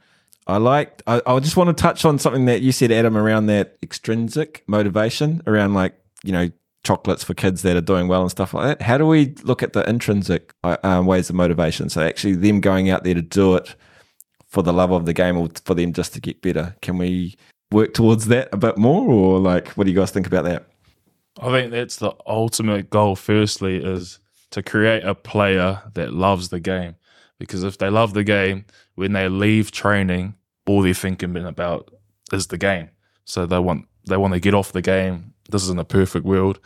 [0.47, 1.01] I like.
[1.07, 4.63] I, I just want to touch on something that you said, Adam, around that extrinsic
[4.67, 6.49] motivation, around like you know
[6.83, 8.85] chocolates for kids that are doing well and stuff like that.
[8.85, 11.89] How do we look at the intrinsic uh, um, ways of motivation?
[11.89, 13.75] So actually, them going out there to do it
[14.55, 16.75] for the love of the game or for them just to get better.
[16.81, 17.35] Can we
[17.71, 20.65] work towards that a bit more, or like, what do you guys think about that?
[21.41, 23.17] I think that's the ultimate goal.
[23.17, 24.19] Firstly, is
[24.51, 26.95] to create a player that loves the game.
[27.37, 28.63] Because if they love the game,
[28.95, 30.35] when they leave training,
[30.65, 31.91] all they're thinking about
[32.31, 32.89] is the game.
[33.25, 35.33] So they want they want to get off the game.
[35.49, 36.61] This isn't a perfect world.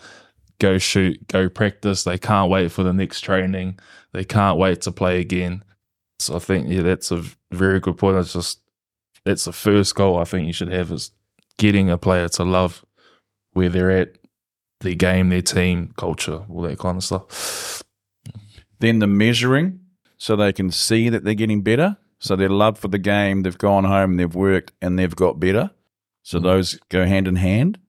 [0.59, 2.03] Go shoot, go practice.
[2.03, 3.79] They can't wait for the next training.
[4.13, 5.63] They can't wait to play again.
[6.20, 8.17] So I think yeah, that's a very good point.
[8.17, 8.59] It's just
[9.26, 11.11] that's the first goal I think you should have is
[11.57, 12.86] getting a player to love
[13.53, 14.17] where they're at,
[14.82, 17.84] their game, their team, culture, all that kind of stuff.
[18.80, 19.80] Then the measuring,
[20.17, 21.97] so they can see that they're getting better.
[22.20, 25.72] So their love for the game, they've gone home, they've worked, and they've got better.
[26.24, 26.43] So mm.
[26.43, 27.80] those go hand in hand.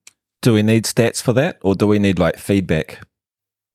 [0.42, 3.00] Do we need stats for that, or do we need like feedback?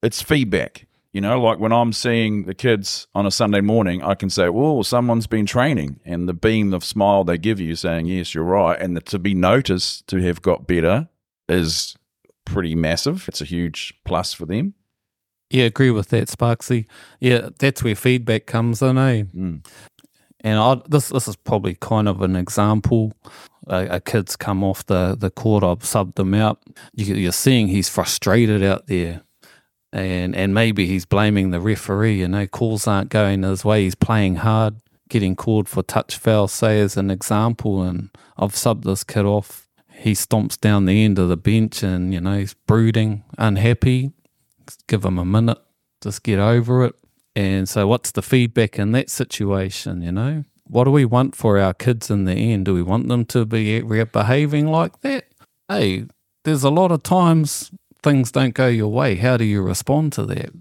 [0.01, 0.88] It's feedback.
[1.16, 4.49] You know, like when I'm seeing the kids on a Sunday morning, I can say,
[4.49, 8.43] "Well, someone's been training," and the beam of smile they give you, saying, "Yes, you're
[8.43, 11.07] right," and the, to be noticed to have got better
[11.47, 11.95] is
[12.43, 13.30] pretty massive.
[13.30, 14.74] It's a huge plus for them.
[15.49, 16.86] Yeah, agree with that, Sparksy.
[17.22, 19.24] Yeah, that's where feedback comes in, eh?
[19.34, 19.66] Mm.
[20.41, 23.13] And I, this this is probably kind of an example.
[23.68, 26.61] A, a kid's come off the, the court, I've subbed him out.
[26.93, 29.22] You, you're seeing he's frustrated out there.
[29.96, 33.84] And, and maybe he's blaming the referee, you know, calls aren't going his way.
[33.84, 34.76] He's playing hard,
[35.08, 37.82] getting called for touch foul, say as an example.
[37.82, 39.70] And I've subbed this kid off.
[39.89, 44.12] He stomps down the end of the bench and, you know, he's brooding, unhappy.
[44.88, 45.60] Give him a minute,
[46.02, 46.96] just get over it.
[47.34, 50.02] And so, what's the feedback in that situation?
[50.02, 52.66] You know, what do we want for our kids in the end?
[52.66, 55.26] Do we want them to be behaving like that?
[55.70, 56.08] Hey,
[56.43, 57.72] there's a lot of times
[58.06, 59.16] things don't go your way.
[59.16, 60.51] How do you respond to that?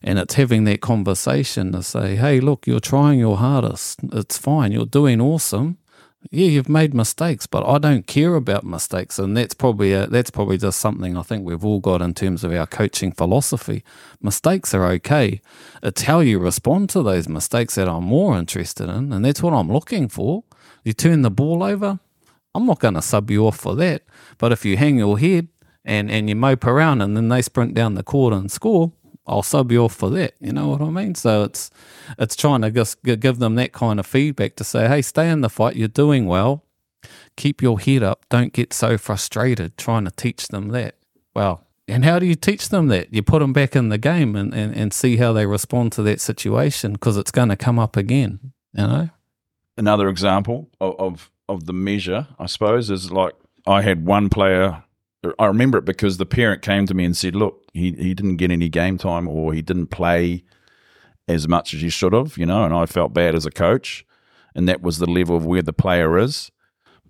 [0.00, 3.98] And it's having that conversation to say, hey, look, you're trying your hardest.
[4.12, 4.70] It's fine.
[4.70, 5.78] You're doing awesome.
[6.30, 10.30] Yeah, you've made mistakes, but I don't care about mistakes, and that's probably a, that's
[10.30, 13.84] probably just something I think we've all got in terms of our coaching philosophy.
[14.20, 15.40] Mistakes are okay.
[15.80, 19.54] It's how you respond to those mistakes that I'm more interested in, and that's what
[19.54, 20.42] I'm looking for.
[20.82, 22.00] You turn the ball over,
[22.54, 24.02] I'm not going to sub you off for that.
[24.38, 25.46] But if you hang your head
[25.88, 28.92] and and you mope around, and then they sprint down the court and score,
[29.26, 30.34] I'll sub you off for that.
[30.40, 31.14] You know what I mean?
[31.14, 31.70] So it's
[32.18, 35.40] it's trying to just give them that kind of feedback to say, hey, stay in
[35.40, 35.76] the fight.
[35.76, 36.64] You're doing well.
[37.36, 38.26] Keep your head up.
[38.28, 39.76] Don't get so frustrated.
[39.76, 40.96] Trying to teach them that.
[41.34, 43.12] Well, and how do you teach them that?
[43.12, 46.02] You put them back in the game and, and, and see how they respond to
[46.02, 48.52] that situation because it's going to come up again.
[48.72, 49.08] You know?
[49.76, 53.34] Another example of, of of the measure, I suppose, is like
[53.66, 54.82] I had one player.
[55.38, 58.36] I remember it because the parent came to me and said, "Look, he he didn't
[58.36, 60.44] get any game time, or he didn't play
[61.26, 64.06] as much as he should have," you know, and I felt bad as a coach,
[64.54, 66.50] and that was the level of where the player is.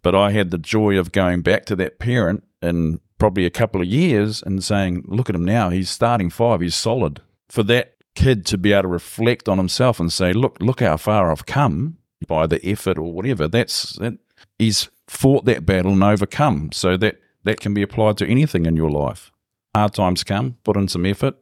[0.02, 3.80] But I had the joy of going back to that parent in probably a couple
[3.82, 6.60] of years and saying, "Look at him now; he's starting five.
[6.60, 10.58] He's solid." For that kid to be able to reflect on himself and say, "Look,
[10.60, 14.14] look how far I've come by the effort or whatever." That's that.
[14.58, 16.70] He's fought that battle and overcome.
[16.72, 19.30] So that that can be applied to anything in your life.
[19.74, 21.36] Hard times come, put in some effort.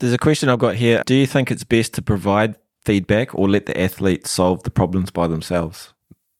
[0.00, 1.02] There's a question I've got here.
[1.06, 5.10] Do you think it's best to provide feedback or let the athletes solve the problems
[5.10, 5.92] by themselves?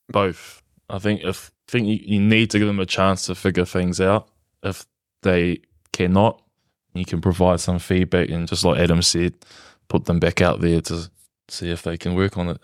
[0.08, 0.62] both.
[0.88, 3.64] I think if I think you, you need to give them a chance to figure
[3.64, 4.28] things out.
[4.62, 4.86] If
[5.22, 5.60] they
[5.92, 6.42] cannot,
[6.94, 9.34] you can provide some feedback and just like Adam said,
[9.88, 11.10] put them back out there to
[11.48, 12.58] see if they can work on it.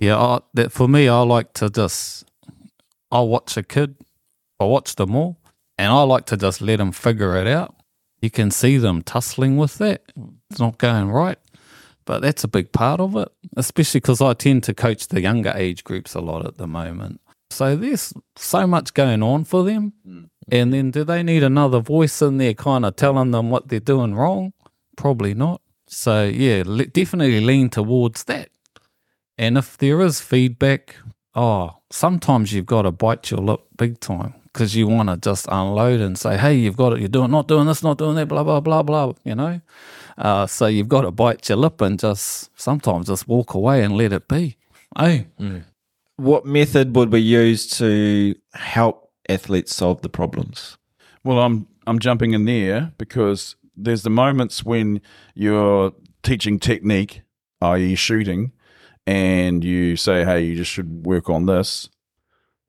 [0.00, 2.24] Yeah, I, that for me, I like to just
[3.12, 3.96] I watch a kid,
[4.60, 5.40] I watch them all,
[5.78, 7.74] and I like to just let them figure it out.
[8.20, 10.12] You can see them tussling with that;
[10.50, 11.38] it's not going right,
[12.04, 13.28] but that's a big part of it.
[13.56, 17.22] Especially because I tend to coach the younger age groups a lot at the moment,
[17.48, 19.94] so there's so much going on for them.
[20.06, 20.28] Mm.
[20.52, 23.80] And then, do they need another voice in there, kind of telling them what they're
[23.80, 24.52] doing wrong?
[24.96, 25.62] Probably not.
[25.86, 28.50] So yeah, le- definitely lean towards that.
[29.38, 30.96] And if there is feedback,
[31.34, 35.46] oh, sometimes you've got to bite your lip big time because you want to just
[35.50, 38.26] unload and say, hey, you've got it, you're doing, not doing this, not doing that,
[38.26, 39.60] blah, blah, blah, blah, you know?
[40.18, 43.96] Uh, so you've got to bite your lip and just sometimes just walk away and
[43.96, 44.56] let it be.
[44.98, 45.28] Hey,
[46.16, 50.76] What method would we use to help athletes solve the problems?
[51.24, 55.00] Well, I'm I'm jumping in there because there's the moments when
[55.34, 55.92] you're
[56.22, 57.22] teaching technique,
[57.62, 58.52] i.e., shooting,
[59.06, 61.88] and you say, "Hey, you just should work on this,"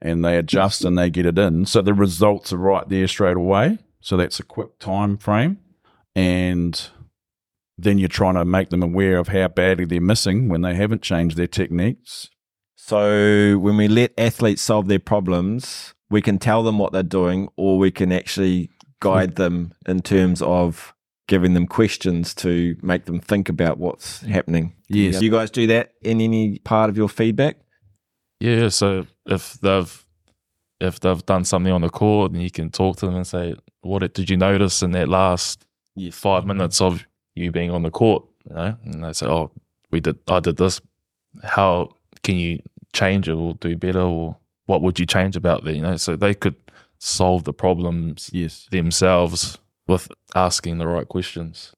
[0.01, 3.37] and they adjust and they get it in, so the results are right there straight
[3.37, 3.77] away.
[4.01, 5.59] So that's a quick time frame,
[6.15, 6.89] and
[7.77, 11.01] then you're trying to make them aware of how badly they're missing when they haven't
[11.01, 12.29] changed their techniques.
[12.75, 17.49] So when we let athletes solve their problems, we can tell them what they're doing,
[17.55, 20.93] or we can actually guide them in terms of
[21.27, 24.75] giving them questions to make them think about what's happening.
[24.89, 25.19] Yes.
[25.19, 27.57] Do you guys do that in any part of your feedback?
[28.41, 30.05] Yeah, so if they've
[30.79, 33.55] if they've done something on the court, then you can talk to them and say,
[33.81, 35.65] "What did you notice in that last
[36.11, 39.51] five minutes of you being on the court?" You know, and they say, "Oh,
[39.91, 40.17] we did.
[40.27, 40.81] I did this.
[41.43, 41.89] How
[42.23, 42.59] can you
[42.93, 46.15] change it or do better, or what would you change about that?" You know, so
[46.15, 46.55] they could
[46.97, 48.67] solve the problems Yes.
[48.71, 51.73] themselves with asking the right questions.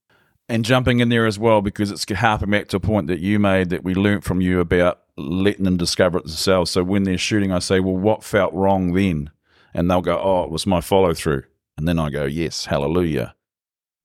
[0.49, 3.39] and jumping in there as well because it's harping back to a point that you
[3.39, 6.72] made that we learnt from you about letting them discover it themselves.
[6.72, 9.32] So when they're shooting, I say, "Well, what felt wrong then?"
[9.74, 11.43] And they'll go, "Oh, it was my follow through."
[11.78, 13.36] And then I go, "Yes, hallelujah."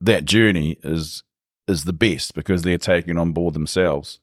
[0.00, 1.22] That journey is
[1.66, 4.20] is the best because they're taking on board themselves.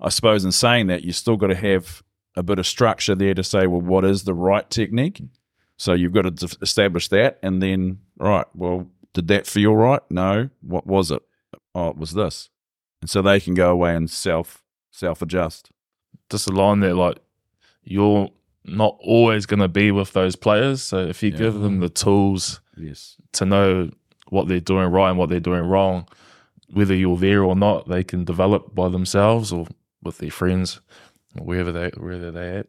[0.00, 2.02] I suppose in saying that, you still got to have
[2.34, 5.22] a bit of structure there to say, well, what is the right technique?
[5.76, 10.00] So you've got to establish that, and then, right, well, did that feel right?
[10.10, 10.48] No.
[10.60, 11.22] What was it?
[11.74, 12.50] Oh, it was this.
[13.00, 15.70] And so they can go away and self self adjust.
[16.32, 17.18] Just along there, like
[17.84, 18.28] you're
[18.64, 20.82] not always going to be with those players.
[20.82, 21.38] So if you Yeah.
[21.38, 23.16] give them the tools Yes.
[23.32, 23.90] to know
[24.30, 26.06] what they're doing right and what they're doing wrong,
[26.72, 29.66] whether you're there or not, they can develop by themselves or
[30.02, 30.80] with their friends,
[31.38, 32.66] or wherever they wherever they at.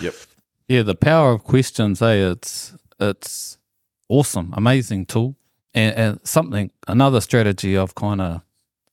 [0.00, 0.14] Yep.
[0.68, 2.30] Yeah, the power of questions, eh?
[2.30, 3.58] It's it's
[4.08, 5.36] awesome, amazing tool,
[5.72, 8.42] and, and something another strategy I've kind of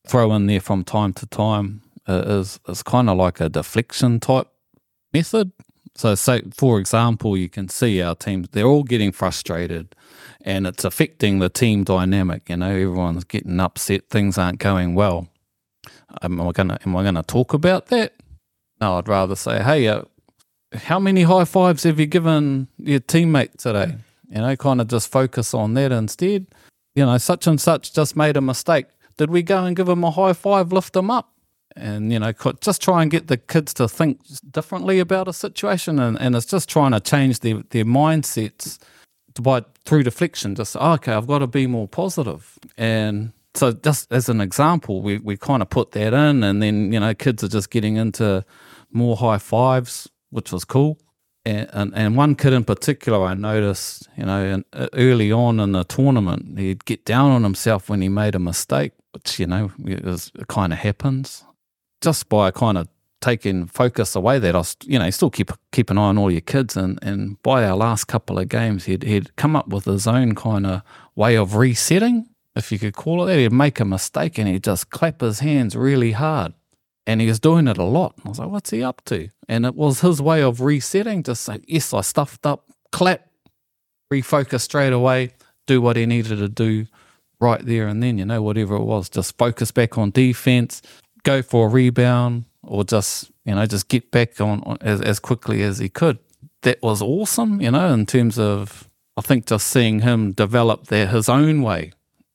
[0.07, 4.47] throw in there from time to time is is kind of like a deflection type
[5.13, 5.51] method.
[5.95, 9.95] So, say for example, you can see our teams; they're all getting frustrated,
[10.41, 12.49] and it's affecting the team dynamic.
[12.49, 15.29] You know, everyone's getting upset; things aren't going well.
[16.21, 18.13] Am I gonna am I gonna talk about that?
[18.81, 20.03] No, I'd rather say, hey, uh,
[20.73, 23.95] how many high fives have you given your teammate today?
[24.29, 26.47] You know, kind of just focus on that instead.
[26.93, 28.87] You know, such and such just made a mistake.
[29.17, 31.31] Did we go and give him a high five, lift him up?
[31.75, 35.99] And, you know, just try and get the kids to think differently about a situation.
[35.99, 38.79] And, and it's just trying to change their, their mindsets
[39.41, 40.55] by through deflection.
[40.55, 42.57] Just, oh, okay, I've got to be more positive.
[42.77, 46.43] And so, just as an example, we, we kind of put that in.
[46.43, 48.45] And then, you know, kids are just getting into
[48.91, 50.97] more high fives, which was cool.
[51.45, 55.73] And, and, and one kid in particular, I noticed, you know, in, early on in
[55.73, 59.71] the tournament, he'd get down on himself when he made a mistake, which, you know,
[59.83, 61.43] it, it kind of happens.
[62.01, 62.87] Just by kind of
[63.21, 66.41] taking focus away that I, you know, still keep keep an eye on all your
[66.41, 66.77] kids.
[66.77, 70.35] And, and by our last couple of games, he'd, he'd come up with his own
[70.35, 70.81] kind of
[71.15, 73.39] way of resetting, if you could call it that.
[73.39, 76.53] He'd make a mistake and he'd just clap his hands really hard
[77.07, 78.15] and he was doing it a lot.
[78.25, 79.29] I was like, what's he up to?
[79.47, 83.27] And it was his way of resetting, just say, yes, I stuffed up, clap,
[84.11, 85.33] refocus straight away,
[85.67, 86.87] do what he needed to do
[87.39, 90.81] right there and then, you know, whatever it was, just focus back on defense,
[91.25, 95.61] go for a rebound, or just, you know, just get back on, as, as quickly
[95.61, 96.19] as he could.
[96.61, 101.07] That was awesome, you know, in terms of, I think just seeing him develop there
[101.07, 101.91] his own way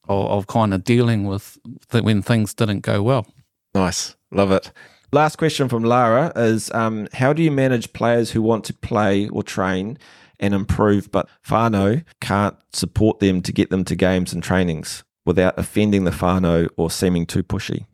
[0.08, 1.58] of, of kind of dealing with
[1.90, 3.26] th- when things didn't go well.
[3.74, 4.16] Nice.
[4.30, 4.70] Love it.
[5.12, 9.28] Last question from Lara is um, How do you manage players who want to play
[9.28, 9.98] or train
[10.38, 15.58] and improve, but whānau can't support them to get them to games and trainings without
[15.58, 17.86] offending the whānau or seeming too pushy?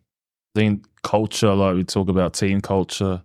[0.57, 3.23] Then culture, like we talk about team culture,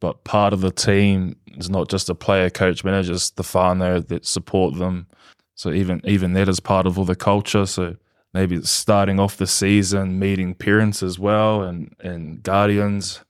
[0.00, 4.06] but part of the team is not just a player, coach, manager, it's the whānau
[4.08, 5.06] that support them.
[5.54, 7.66] So even even that is part of all the culture.
[7.66, 7.96] So
[8.34, 13.24] maybe starting off the season, meeting parents as well and, and guardians,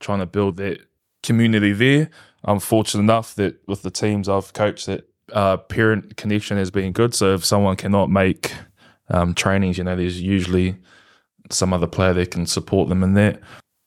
[0.00, 0.78] trying to build that
[1.22, 2.10] community there.
[2.44, 6.92] I'm fortunate enough that with the teams I've coached that uh, parent connection has been
[6.92, 7.14] good.
[7.14, 8.52] So if someone cannot make
[9.10, 10.76] um, trainings, you know, there's usually
[11.50, 13.40] some other player that can support them in that.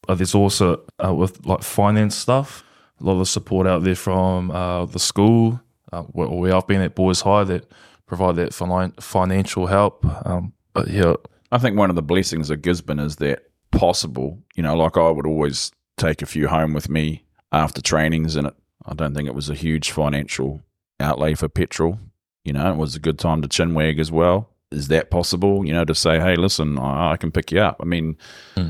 [0.07, 2.64] But there's also uh, with like finance stuff,
[2.99, 6.82] a lot of support out there from uh, the school uh, where, where I've been
[6.82, 7.72] at Boys High that
[8.07, 10.05] provide that finan- financial help.
[10.26, 11.14] Um, but yeah,
[11.51, 15.09] I think one of the blessings of Gisborne is that possible, you know, like I
[15.09, 18.55] would always take a few home with me after trainings, and it,
[18.86, 20.62] I don't think it was a huge financial
[20.99, 21.99] outlay for petrol.
[22.43, 24.49] You know, it was a good time to chinwag as well.
[24.72, 25.65] Is that possible?
[25.65, 27.78] You know, to say, hey, listen, I, I can pick you up.
[27.82, 28.17] I mean,
[28.55, 28.69] hmm.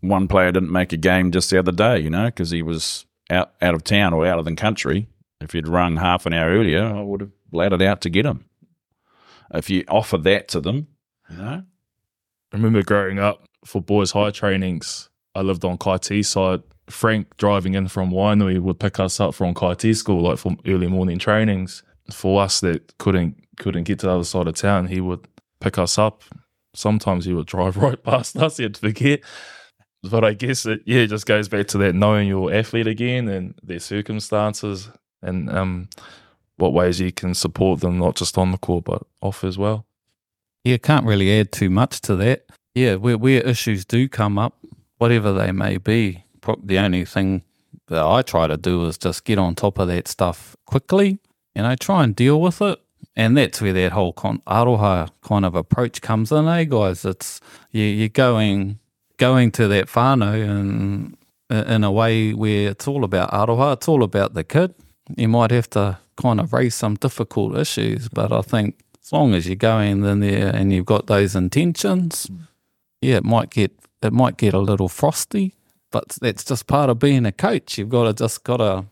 [0.00, 3.06] one player didn't make a game just the other day, you know, because he was
[3.30, 5.08] out out of town or out of the country.
[5.40, 8.44] If he'd rung half an hour earlier, I would have bladdered out to get him.
[9.52, 10.88] If you offer that to them,
[11.28, 11.64] you know,
[12.52, 16.62] I remember growing up for Boys High trainings, I lived on Kaiti side.
[16.88, 20.86] Frank driving in from Wainui would pick us up from Kaiti school, like from early
[20.86, 21.82] morning trainings.
[22.10, 25.26] For us that couldn't couldn't get to the other side of town, he would
[25.60, 26.22] pick us up.
[26.74, 28.56] Sometimes he would drive right past us.
[28.58, 29.20] He'd forget.
[30.02, 33.26] But I guess it yeah, it just goes back to that knowing your athlete again
[33.28, 34.90] and their circumstances
[35.22, 35.88] and um,
[36.56, 39.86] what ways you can support them, not just on the court but off as well.
[40.62, 42.44] Yeah, can't really add too much to that.
[42.74, 44.58] Yeah, where, where issues do come up,
[44.98, 46.24] whatever they may be,
[46.62, 47.42] the only thing
[47.88, 51.18] that I try to do is just get on top of that stuff quickly,
[51.54, 52.80] you know, try and deal with it.
[53.16, 57.04] And that's where that whole con- aroha kind of approach comes in, eh, guys?
[57.04, 57.40] It's
[57.70, 58.78] you, you're going
[59.16, 61.16] going to that whānau and
[61.50, 64.74] in a way where it's all about aroha, it's all about the kid.
[65.16, 69.34] You might have to kind of raise some difficult issues, but I think as long
[69.34, 72.28] as you're going in there and you've got those intentions,
[73.00, 75.54] yeah, it might get it might get a little frosty,
[75.90, 77.78] but that's just part of being a coach.
[77.78, 78.84] You've got to just got to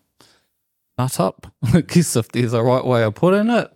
[0.98, 3.74] nut up, I guess if there's a right way of putting it,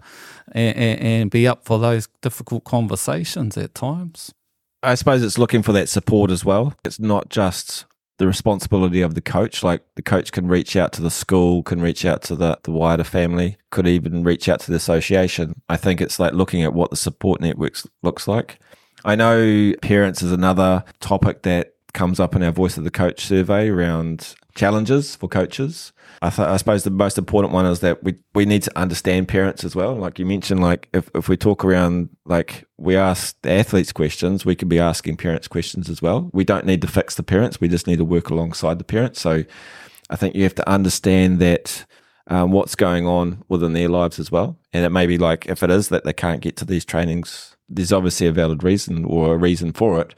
[0.53, 4.33] and, and, and be up for those difficult conversations at times.
[4.83, 6.75] I suppose it's looking for that support as well.
[6.85, 7.87] It's not just
[8.19, 9.63] the responsibility of the coach.
[9.63, 12.71] Like the coach can reach out to the school, can reach out to the, the
[12.71, 15.61] wider family, could even reach out to the association.
[15.69, 18.59] I think it's like looking at what the support networks looks like.
[19.05, 23.25] I know parents is another topic that comes up in our Voice of the Coach
[23.25, 25.93] survey around challenges for coaches.
[26.23, 29.29] I, th- I suppose the most important one is that we, we need to understand
[29.29, 29.95] parents as well.
[29.95, 34.45] Like you mentioned, like if, if we talk around, like we ask the athletes questions,
[34.45, 36.31] we could be asking parents questions as well.
[36.33, 37.61] We don't need to fix the parents.
[37.61, 39.21] We just need to work alongside the parents.
[39.21, 39.45] So
[40.11, 41.85] I think you have to understand that
[42.29, 44.59] um, what's going on within their lives as well.
[44.73, 47.57] And it may be like if it is that they can't get to these trainings,
[47.69, 50.15] there's obviously a valid reason or a reason for it.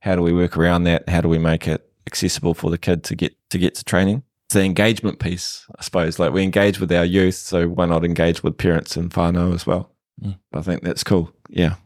[0.00, 1.08] How do we work around that?
[1.08, 4.22] How do we make it accessible for the kid to get to get to training?
[4.46, 6.18] It's the engagement piece, I suppose.
[6.18, 9.66] Like we engage with our youth, so why not engage with parents and whānau as
[9.66, 9.90] well?
[10.22, 10.38] Mm.
[10.52, 11.32] I think that's cool.
[11.48, 11.76] Yeah.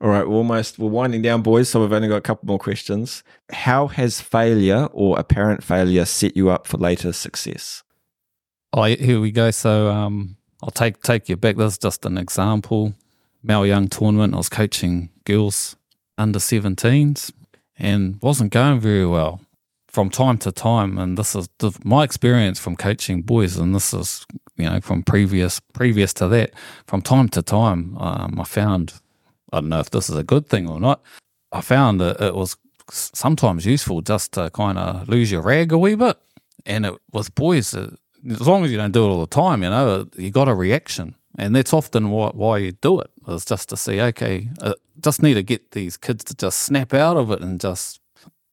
[0.00, 1.70] All right, we're almost we're winding down, boys.
[1.70, 3.22] So we've only got a couple more questions.
[3.50, 7.82] How has failure or apparent failure set you up for later success?
[8.72, 9.50] Oh, here we go.
[9.50, 11.56] So um, I'll take take you back.
[11.56, 12.94] This is just an example.
[13.42, 14.34] Mao Young tournament.
[14.34, 15.76] I was coaching girls
[16.18, 17.32] under 17s
[17.78, 19.40] and wasn't going very well
[19.96, 20.98] from time to time.
[20.98, 23.56] And this is the, my experience from coaching boys.
[23.56, 24.26] And this is
[24.58, 26.50] you know from previous previous to that.
[26.86, 28.92] From time to time, um, I found
[29.54, 31.00] I don't know if this is a good thing or not.
[31.50, 32.58] I found that it was
[32.90, 36.18] sometimes useful just to kind of lose your rag a wee bit.
[36.66, 37.72] And it was boys.
[37.72, 37.96] uh,
[38.30, 40.54] as long as you don't do it all the time, you know, you got a
[40.54, 41.14] reaction.
[41.38, 45.22] And that's often why, why you do it, is just to see, okay, uh, just
[45.22, 48.00] need to get these kids to just snap out of it and just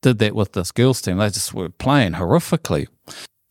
[0.04, 1.18] did that with this girls team.
[1.18, 2.88] They just were playing horrifically.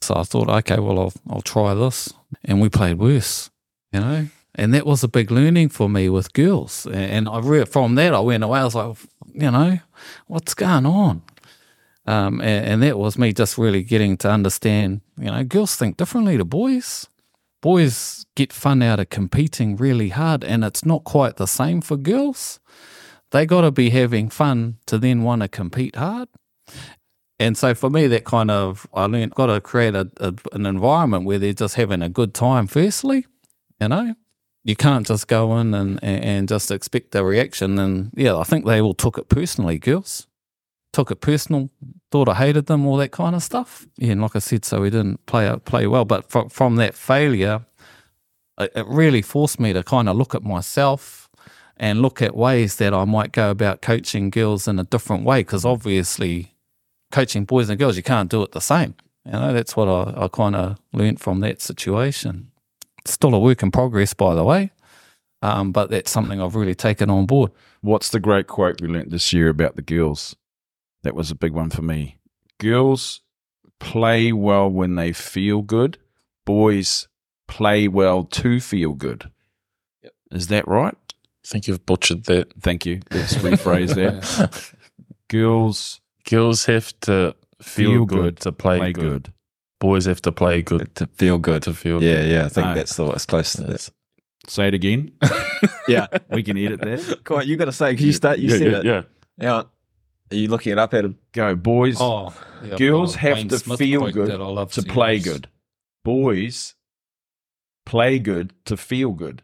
[0.03, 2.13] So I thought, okay, well, I'll, I'll try this.
[2.45, 3.51] And we played worse,
[3.93, 4.29] you know?
[4.55, 6.87] And that was a big learning for me with girls.
[6.87, 8.61] And I re- from that, I went away.
[8.61, 8.97] I was like,
[9.33, 9.79] you know,
[10.27, 11.23] what's going on?
[12.07, 15.97] Um, and, and that was me just really getting to understand, you know, girls think
[15.97, 17.09] differently to boys.
[17.63, 21.97] Boys get fun out of competing really hard, and it's not quite the same for
[21.97, 22.59] girls.
[23.31, 26.29] They got to be having fun to then want to compete hard.
[27.39, 30.67] And so for me, that kind of, I learned, got to create a, a, an
[30.67, 33.27] environment where they're just having a good time, firstly,
[33.81, 34.15] you know?
[34.65, 37.81] You can't just go in and, and, and just expect a reaction.
[37.81, 40.29] And yeah, I think they all took it personally, girls
[40.93, 41.71] took it personal,
[42.11, 43.87] thought I hated them, all that kind of stuff.
[43.97, 46.05] Yeah, and like I said, so we didn't play play well.
[46.05, 47.65] But from from that failure,
[48.59, 51.31] it, it really forced me to kind of look at myself
[51.77, 55.41] and look at ways that I might go about coaching girls in a different way.
[55.41, 56.52] Because obviously,
[57.13, 58.97] coaching boys and girls, you can't do it the same.
[59.25, 62.51] You know, that's what I, I kind of learnt from that situation.
[63.05, 64.73] Still a work in progress, by the way.
[65.43, 67.53] Um, but that's something I've really taken on board.
[67.81, 70.37] What's the great quote we learnt this year about the girls?
[71.03, 72.19] That was a big one for me.
[72.59, 73.21] Girls
[73.81, 75.99] play well when they feel good.
[76.45, 77.09] Boys
[77.49, 79.31] play well to feel good.
[80.31, 80.95] Is that right?
[80.95, 82.53] I think you've butchered that.
[82.61, 83.01] Thank you.
[83.11, 84.73] Let's rephrase that.
[85.29, 89.03] Girls Girls have to feel, Feel good, good, to play, play good.
[89.25, 89.33] good.
[89.81, 91.63] Boys have to play good To feel good.
[91.65, 92.31] to feel Yeah, good.
[92.31, 92.45] yeah.
[92.45, 92.75] I think No.
[92.75, 93.89] that's the it's close to that.
[94.49, 95.13] Say it again.
[95.89, 96.07] Yeah.
[96.31, 97.21] we can edit that.
[97.25, 97.95] Come on, you got to say.
[97.97, 98.39] Can you start?
[98.39, 98.85] You yeah, said yeah, it.
[98.85, 99.03] yeah.
[99.39, 99.63] Yeah.
[100.31, 101.19] Are you looking it up, Adam?
[101.33, 101.97] Go, boys.
[102.01, 102.33] Oh,
[102.65, 105.49] yeah, Girls uh, have Wayne to Smith feel good that I love to play good.
[106.05, 106.75] Boys
[107.87, 109.43] play good to feel good.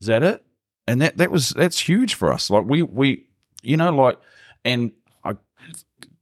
[0.00, 0.44] Is that it?
[0.86, 2.50] And that that was that's huge for us.
[2.50, 3.26] Like we we
[3.62, 4.18] you know like
[4.64, 5.03] and I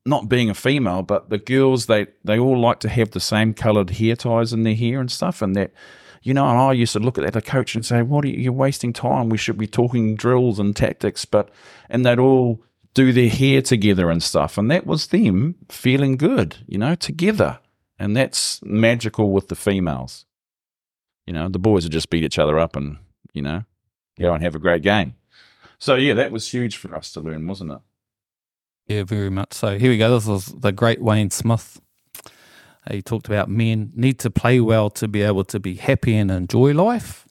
[0.05, 3.55] not being a female, but the girls they they all like to have the same
[3.55, 5.72] coloured hair ties in their hair and stuff, and that.
[6.24, 8.38] You know, and I used to look at the coach, and say, "What are you?
[8.38, 9.28] You're wasting time.
[9.28, 11.50] We should be talking drills and tactics." But
[11.90, 12.62] and they'd all
[12.94, 17.59] do their hair together and stuff, and that was them feeling good, you know, together,
[17.98, 20.24] and that's magical with the females.
[21.26, 22.98] You know, the boys would just beat each other up and
[23.32, 23.64] you know
[24.18, 25.14] go and have a great game.
[25.78, 27.80] So yeah, that was huge for us to learn, wasn't it?
[28.93, 29.78] Yeah, very much so.
[29.78, 30.18] Here we go.
[30.18, 31.80] This is the great Wayne Smith.
[32.90, 36.30] He talked about men need to play well to be able to be happy and
[36.30, 37.26] enjoy life.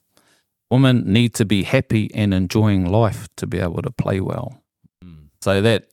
[0.70, 4.62] Women need to be happy and enjoying life to be able to play well.
[5.42, 5.88] So that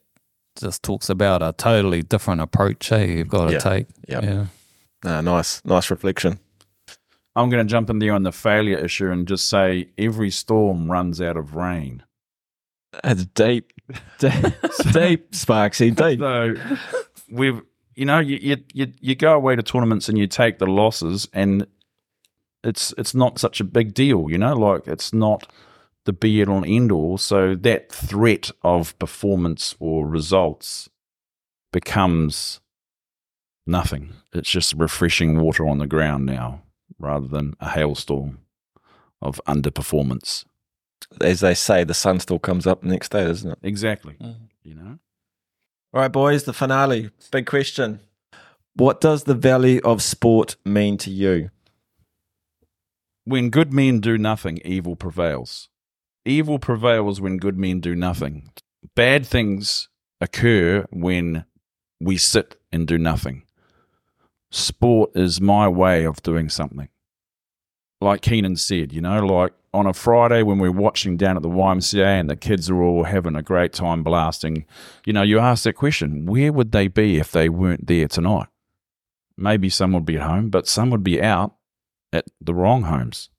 [0.57, 3.57] just talks about a totally different approach, hey, you've got to Yeah.
[3.59, 3.87] take.
[4.07, 4.23] Yep.
[4.23, 4.45] Yeah.
[5.05, 6.39] Ah, nice, nice reflection.
[7.35, 10.89] I'm going to jump in there on the failure issue and just say every storm
[10.89, 12.03] runs out of rain.
[13.03, 13.71] It's deep,
[14.19, 16.19] deep, Sparksy, deep.
[16.19, 16.55] So
[17.31, 17.61] we've,
[17.95, 21.67] you know, you, you you go away to tournaments and you take the losses, and
[22.63, 25.51] it's it's not such a big deal, you know, like it's not
[26.05, 27.17] the be all and end all.
[27.17, 30.89] So that threat of performance or results
[31.71, 32.59] becomes
[33.67, 34.13] nothing.
[34.33, 36.63] It's just refreshing water on the ground now,
[36.97, 38.39] rather than a hailstorm
[39.21, 40.45] of underperformance.
[41.21, 43.59] As they say, the sun still comes up the next day, doesn't it?
[43.63, 44.15] Exactly.
[44.21, 44.35] Mm.
[44.63, 44.99] You know.
[45.93, 47.09] All right, boys, the finale.
[47.31, 47.99] Big question.
[48.75, 51.49] What does the value of sport mean to you?
[53.29, 55.69] when good men do nothing, evil prevails.
[56.25, 58.49] Evil prevails when good men do nothing.
[58.95, 59.87] Bad things
[60.19, 61.45] occur when
[61.99, 63.43] we sit and do nothing.
[64.49, 66.89] Sport is my way of doing something.
[68.01, 71.49] Like Keenan said, you know, like on a Friday when we're watching down at the
[71.49, 74.65] YMCA and the kids are all having a great time blasting,
[75.05, 78.47] you know, you ask that question where would they be if they weren't there tonight?
[79.37, 81.55] Maybe some would be at home, but some would be out
[82.11, 83.29] at the wrong homes.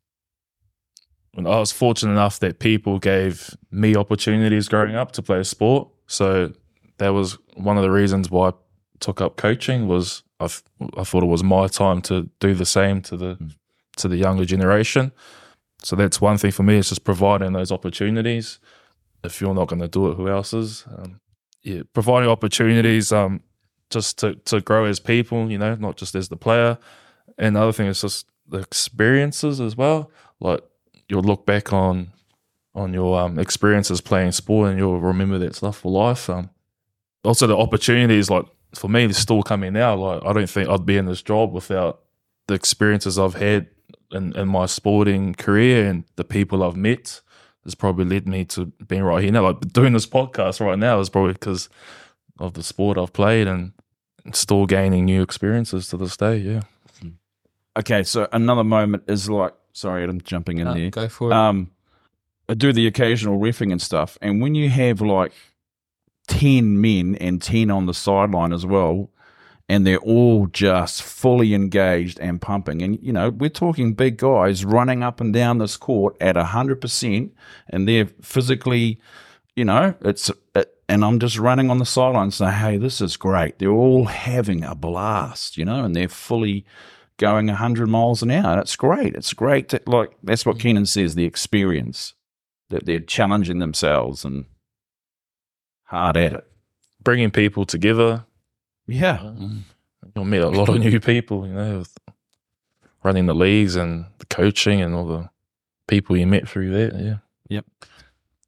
[1.37, 5.45] And I was fortunate enough that people gave me opportunities growing up to play a
[5.45, 5.89] sport.
[6.07, 6.53] So
[6.99, 8.53] that was one of the reasons why I
[8.99, 10.63] took up coaching was I, th-
[10.97, 13.49] I thought it was my time to do the same to the hmm.
[14.01, 15.13] To the younger generation.
[15.83, 16.79] So that's one thing for me.
[16.79, 18.59] It's just providing those opportunities.
[19.25, 20.85] If you're not going to do it, who else is?
[20.97, 21.21] Um,
[21.63, 23.43] yeah, providing opportunities um,
[23.91, 26.79] just to, to grow as people, you know, not just as the player.
[27.39, 30.11] And the other thing is just the experiences as well.
[30.41, 30.61] Like
[31.09, 32.13] you'll look back on
[32.73, 36.31] on your um, experiences playing sport and you'll remember that stuff for life.
[36.31, 36.51] Um,
[37.25, 38.45] also, the opportunities, like
[38.75, 39.97] for me, they're still coming now.
[39.97, 42.01] Like I don't think I'd be in this job without
[42.47, 43.69] the experiences I've had
[44.13, 47.21] in, in my sporting career and the people I've met.
[47.65, 49.43] Has probably led me to being right here now.
[49.43, 51.69] Like doing this podcast right now is probably because
[52.39, 53.73] of the sport I've played and
[54.33, 56.39] still gaining new experiences to this day.
[56.39, 56.63] Yeah.
[57.79, 60.91] Okay, so another moment is like, sorry, I'm jumping in Uh, there.
[60.91, 61.35] go for it.
[61.35, 61.71] Um,
[62.49, 65.33] I do the occasional reffing and stuff, and when you have like
[66.27, 69.11] ten men and ten on the sideline as well,
[69.71, 74.65] and they're all just fully engaged and pumping, and you know we're talking big guys
[74.65, 77.33] running up and down this court at hundred percent,
[77.69, 79.01] and they're physically,
[79.55, 80.31] you know, it's.
[80.57, 84.07] It, and I'm just running on the sideline saying, "Hey, this is great." They're all
[84.07, 86.67] having a blast, you know, and they're fully
[87.17, 88.59] going 100 miles an hour.
[88.59, 89.15] It's great.
[89.15, 89.69] It's great.
[89.69, 92.15] To, like, that's what Keenan says the experience
[92.71, 94.47] that they're challenging themselves and
[95.85, 96.47] hard at it.
[97.01, 98.25] Bringing people together.
[98.91, 99.33] Yeah.
[100.15, 101.85] You'll meet a lot of new people, you know,
[103.03, 105.31] running the leagues and the coaching and all the
[105.87, 107.01] people you met through that.
[107.01, 107.17] Yeah.
[107.49, 107.67] Yep.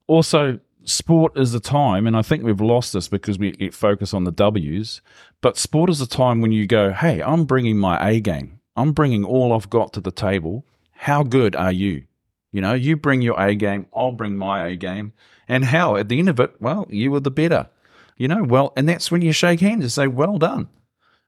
[0.07, 4.13] Also, sport is the time, and I think we've lost this because we get focus
[4.13, 5.01] on the W's,
[5.41, 8.59] but sport is the time when you go, hey, I'm bringing my A game.
[8.75, 10.65] I'm bringing all I've got to the table.
[10.91, 12.05] How good are you?
[12.51, 15.13] You know, you bring your A game, I'll bring my A game.
[15.47, 17.69] And how, at the end of it, well, you were the better.
[18.17, 20.69] You know, well, and that's when you shake hands and say, well done.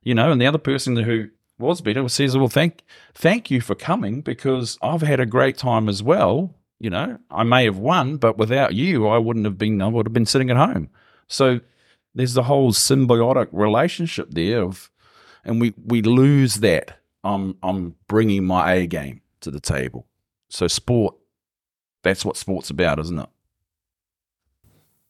[0.04, 2.84] You know, and the other person who was better says, well, thank,
[3.14, 6.54] thank you for coming because I've had a great time as well.
[6.80, 10.06] You know, I may have won, but without you, I wouldn't have been, I would
[10.06, 10.90] have been sitting at home.
[11.28, 11.62] So
[12.14, 14.92] there's the whole symbiotic relationship there of,
[15.44, 17.00] and we, we lose that.
[17.24, 20.06] I'm, I'm bringing my A game to the table.
[20.50, 21.16] So sport,
[22.04, 23.30] that's what sport's about, isn't it?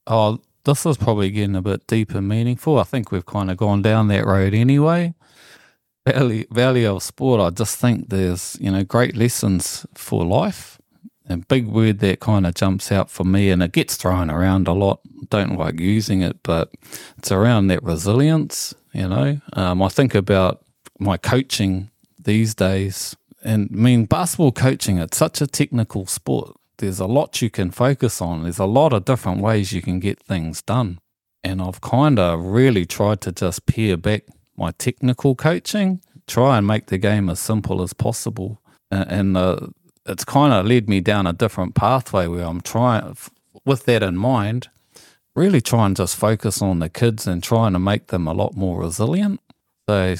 [0.08, 2.80] Oh, this is probably getting a bit deep and meaningful.
[2.80, 5.14] I think we've kind of gone down that road anyway.
[6.06, 10.78] Value, of sport, I just think there's, you know, great lessons for life.
[11.28, 14.68] a big word that kind of jumps out for me, and it gets thrown around
[14.68, 15.00] a lot.
[15.30, 16.72] Don't like using it, but
[17.18, 18.76] it's around that resilience.
[18.94, 20.64] You know, um, I think about
[21.00, 21.90] my coaching
[22.20, 25.00] these days, and I mean basketball coaching.
[25.00, 26.56] It's such a technical sport.
[26.78, 28.44] There's a lot you can focus on.
[28.44, 31.00] There's a lot of different ways you can get things done,
[31.44, 34.24] and I've kind of really tried to just pare back
[34.58, 38.62] my technical coaching, try and make the game as simple as possible,
[38.92, 39.68] and, uh,
[40.08, 43.16] it's kind of led me down a different pathway where I'm trying,
[43.66, 44.70] with that in mind,
[45.36, 48.56] really try and just focus on the kids and trying to make them a lot
[48.56, 49.40] more resilient.
[49.88, 50.16] So,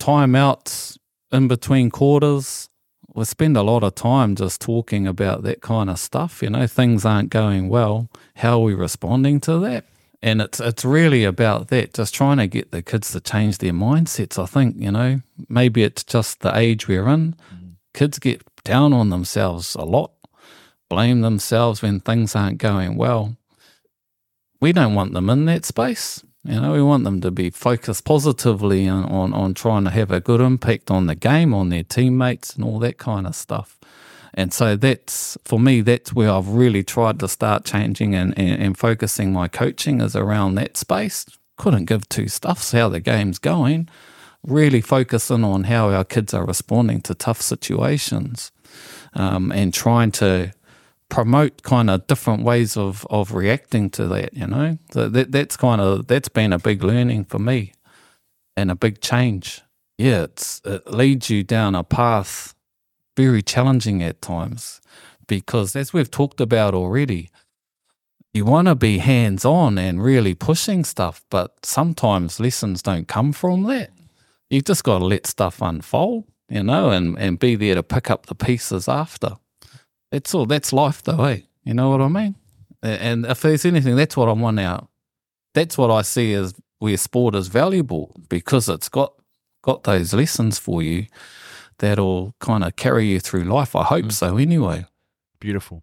[0.00, 0.98] timeouts
[1.32, 2.69] in between quarters,
[3.14, 6.42] we spend a lot of time just talking about that kind of stuff.
[6.42, 8.08] You know, things aren't going well.
[8.36, 9.84] How are we responding to that?
[10.22, 13.72] And it's it's really about that, just trying to get the kids to change their
[13.72, 14.42] mindsets.
[14.42, 17.36] I think, you know, maybe it's just the age we're in.
[17.54, 17.72] Mm.
[17.94, 20.12] Kids get down on themselves a lot,
[20.88, 23.36] blame themselves when things aren't going well.
[24.60, 26.22] We don't want them in that space.
[26.44, 30.10] You know, we want them to be focused positively on, on, on trying to have
[30.10, 33.78] a good impact on the game, on their teammates, and all that kind of stuff.
[34.32, 38.62] And so that's, for me, that's where I've really tried to start changing and, and,
[38.62, 41.26] and focusing my coaching is around that space.
[41.58, 43.88] Couldn't give two stuffs how the game's going
[44.42, 48.52] really focusing on how our kids are responding to tough situations
[49.14, 50.52] um, and trying to
[51.10, 54.78] promote kind of different ways of, of reacting to that, you know?
[54.92, 57.72] So that, that's kind of, that's been a big learning for me
[58.56, 59.62] and a big change.
[59.98, 62.54] Yeah, it's, it leads you down a path
[63.16, 64.80] very challenging at times
[65.26, 67.30] because as we've talked about already,
[68.32, 73.32] you want to be hands on and really pushing stuff, but sometimes lessons don't come
[73.32, 73.90] from that
[74.50, 78.10] You've just got to let stuff unfold, you know, and, and be there to pick
[78.10, 79.36] up the pieces after.
[80.10, 80.46] That's all.
[80.46, 81.40] That's life, though, eh?
[81.64, 82.34] You know what I mean?
[82.82, 84.88] And if there's anything, that's what I'm want now.
[85.54, 89.12] That's what I see as where sport is valuable because it's got
[89.62, 91.06] got those lessons for you
[91.78, 93.76] that'll kind of carry you through life.
[93.76, 94.12] I hope mm.
[94.12, 94.86] so, anyway.
[95.38, 95.82] Beautiful.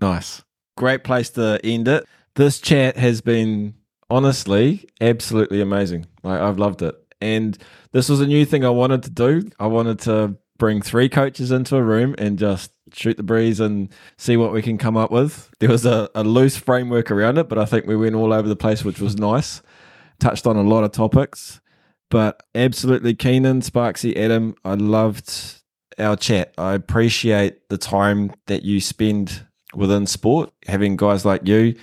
[0.00, 0.42] Nice.
[0.76, 2.06] Great place to end it.
[2.34, 3.74] This chat has been
[4.10, 6.06] honestly absolutely amazing.
[6.22, 6.94] Like I've loved it.
[7.20, 7.58] And
[7.92, 9.50] this was a new thing I wanted to do.
[9.58, 13.88] I wanted to bring three coaches into a room and just shoot the breeze and
[14.16, 15.50] see what we can come up with.
[15.60, 18.48] There was a, a loose framework around it, but I think we went all over
[18.48, 19.62] the place, which was nice.
[20.18, 21.60] Touched on a lot of topics,
[22.10, 25.32] but absolutely Keenan, Sparksy, Adam, I loved
[25.98, 26.52] our chat.
[26.58, 31.76] I appreciate the time that you spend within sport, having guys like you.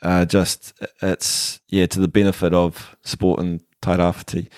[0.00, 4.48] Uh, just it's yeah to the benefit of sport and Tairāwhiti.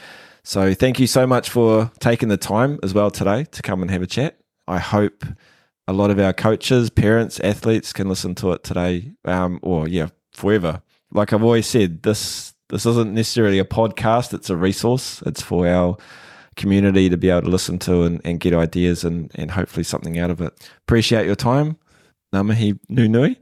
[0.44, 3.90] So thank you so much for taking the time as well today to come and
[3.90, 4.38] have a chat.
[4.68, 5.24] I hope
[5.88, 10.08] a lot of our coaches, parents, athletes can listen to it today, um, or yeah,
[10.32, 10.82] forever.
[11.10, 15.22] Like I've always said, this this isn't necessarily a podcast; it's a resource.
[15.24, 15.96] It's for our
[16.56, 20.18] community to be able to listen to and, and get ideas and and hopefully something
[20.18, 20.70] out of it.
[20.82, 21.78] Appreciate your time,
[22.34, 23.36] Namahi Nunui.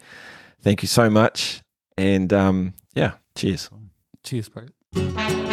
[0.61, 1.63] Thank you so much,
[1.97, 3.71] and um, yeah, cheers.
[4.23, 5.52] Cheers, bro.